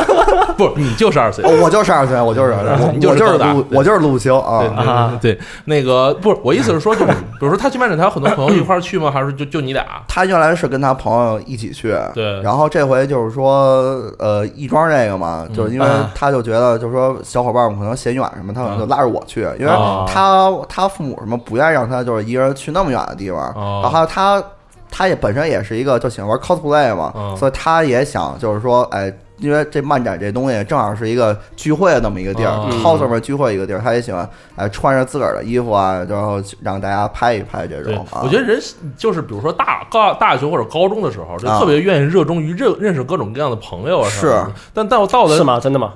[0.58, 1.50] 不，你就是二次元。
[1.50, 5.18] 哦我就是二次元，我就是我你就是我就是我就是陆星对啊。
[5.20, 9.10] 对那个不是我意思是说，就是比如说他去漫展，他有很多朋友一块儿去吗？
[9.10, 9.84] 还是就就你俩？
[10.06, 24.42] 他原来是跟他朋友一起去，对然后这回就是说，呃，亦庄这个嘛，就是因为嗯他就觉得，就是说小伙伴们可能嫌远什么，他可能就拉着我去，因为哦他他父母什么不愿意让他就是一个人去那么远的地方，哦然后他
[24.90, 29.12] 他也本身也是一个就喜欢玩 cosplay 嘛，嗯所以他也想就是说，哎。
[29.40, 38.04] 因为这漫展这东西正好是一个聚会的那么一个地儿、哦 c o s 们聚会一个地儿，他也喜欢哎穿着自个儿的衣服啊，然后让大家拍一拍这对种。
[38.10, 38.22] 啊。
[38.24, 38.60] 我觉得人
[38.96, 44.44] 就是比如说大高大学或者高中的时候，就啊特别愿意热衷于认认识各种各样的朋友啊什么的。
[44.46, 45.60] 是但到到了是吗？
[45.60, 45.92] 真的吗？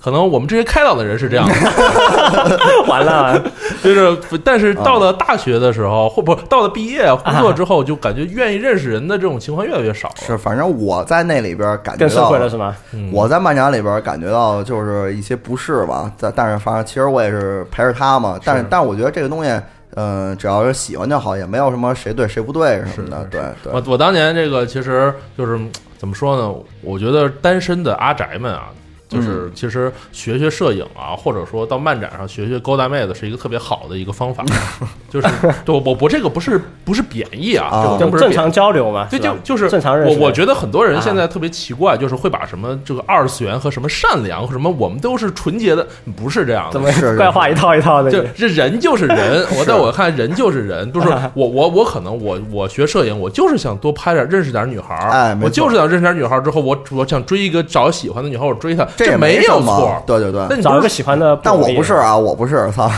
[0.00, 3.38] 可能我们这些开朗的人是这样的， 完了，
[3.82, 10.14] 就是但是到了大学的时候，或不到了毕业工作之后，就感觉愿意认识人的这种情况越来越少了。
[10.24, 12.76] 是，反正我在那里边感觉更社到会了是吗？
[12.92, 19.50] 嗯我在漫展里边感觉到就是一些不适吧，但但是反正其实我也是陪着他嘛，但是但是我觉得这个东西，
[19.96, 25.68] 嗯、只要是喜欢就好，也没有什么谁对谁不对什么的，对对我我当年这个其实就是嗯
[25.98, 26.54] 怎么说呢？
[26.82, 28.68] 我觉得单身的阿宅们啊，
[29.08, 34.44] 就是其实学学摄影啊，或者说到漫展上学学勾搭妹子，是一个特别好的一个方法。
[35.08, 35.28] 就是
[35.64, 40.18] 对我我我这个不是不是贬义啊，啊这个就真不是正常交流嘛，对，就就是正常认识。
[40.18, 45.86] 我我觉得很多人现在啊特别奇怪，就是会把什么这个二次元和什么善良和什么我们都是纯洁的，
[46.16, 46.80] 不是这样的怎。
[46.80, 48.10] 么怪话一套一套的？
[48.10, 60.02] 就这人就是人， 我在我看人就是人，就是 我我我可能我我学摄影，我就是想多拍点认识点女孩儿，哎我就是想认识点女孩儿之后，我我想追一个找喜欢的女孩儿，我追她，这没有错。
[60.06, 60.56] 对对对那。
[60.56, 62.90] 你找一个喜欢的，但我不是，啊，我不是，操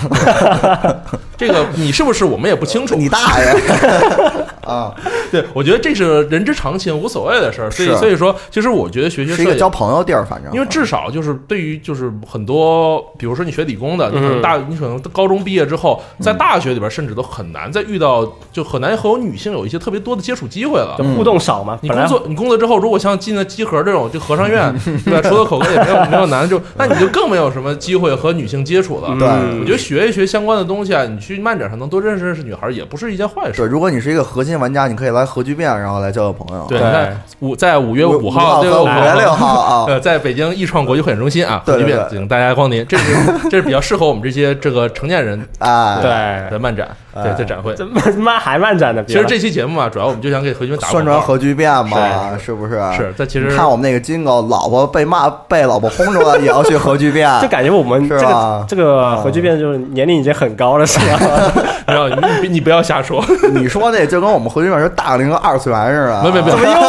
[1.36, 2.94] 这个你是不是我们也不清楚。
[2.94, 3.46] 你大爷
[3.80, 4.59] ハハハハ!
[4.70, 4.94] 啊！
[5.30, 7.70] 对，我觉得这是人之常情，无所谓的事儿。
[7.70, 21.04] 所以是所以说，其实我觉得学学是一个交朋友地儿，反正因为至少就是对于就是很多，比如说你学理工的，你可能大你可能高中毕业之后，在大学里边甚至都很难再遇到，就很难和女性有一些特别多的接触机会了就。
[21.10, 21.78] 互动少嘛。
[21.82, 24.72] 你工作，你工作之后，如果像进了集合这种，就和尚院，
[25.04, 25.28] 对吧？
[25.28, 29.08] 除了口哥也没有没有男的，就那你就更没有什么机会和女性接触了。
[29.18, 29.28] 对
[29.60, 33.72] 我觉得学一学相关的东西啊，你去漫展上能多认识认识女孩，也不是一件坏事对，事。
[33.72, 36.66] 如果你是一个核心玩家，你可以来核聚变，然后来交个朋友。
[36.68, 42.86] 对，对你看五在五月五五号、对五六号月六号啊， 呃，在北京易创国际会展中心啊，核聚变，请大家光临。
[42.86, 43.04] 这是
[43.50, 46.10] 这是比较适合我们这些这个成年人 啊，对
[46.50, 47.74] 的漫展，对，哎在展会。
[47.74, 47.86] 这
[48.18, 49.02] 妈还漫展呢。
[49.06, 52.72] 其实这期节目啊，主要我们就想给核聚变打个宣传核聚变嘛，是不是？
[52.96, 61.52] 是，但其实看我们那个金狗，老婆被骂被老婆轰出来，也要去核聚变，就感觉我们这个这个核聚变就是年龄已经很高了，是吧？
[61.86, 62.08] 没有
[62.40, 66.80] 你你不要瞎说，你说那就跟我们核聚变是大龄二次元似的，没没没，该剪，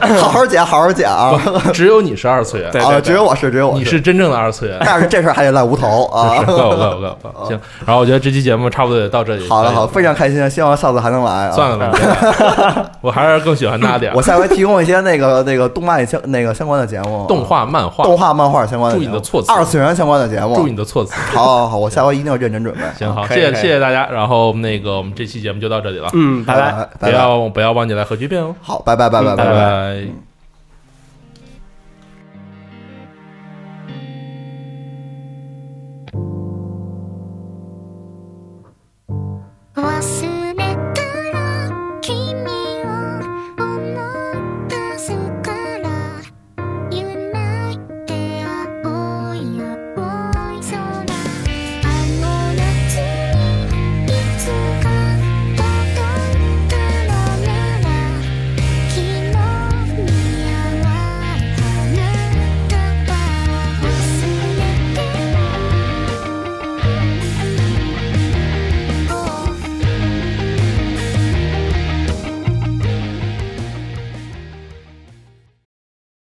[0.00, 1.40] 好好讲，好好讲啊！
[1.72, 4.78] 只有你是二次元，对啊，只有我是，只有我你是真正的二次元。
[4.84, 6.46] 但是这事儿还得赖无头啊 是，！
[6.46, 7.60] 够够够够，行。
[7.86, 9.48] 然后我觉得这期节目差不多也到这里。
[9.48, 11.50] 好了好，非常开心，希望下次还能来啊。
[11.52, 14.22] 算了吧， 我还是更喜欢那点我。
[14.22, 20.54] 下回提供一些那个那个动漫相那个相关的节目，动画、漫画，动画、漫画相关的，注意你的措辞二次元相关的节目。
[20.56, 21.14] 注意你的措辞。
[21.34, 22.80] 好好好，我下回一定要认真准备。
[22.98, 24.06] 行，好，谢谢谢谢大家。
[24.10, 26.88] 然后那个我们这期节目就到这里了，嗯，拜拜。
[26.98, 28.54] 拜不要不要忘记来核聚变哦。
[28.62, 29.89] 好，拜拜拜拜拜拜。
[29.90, 30.29] 拜。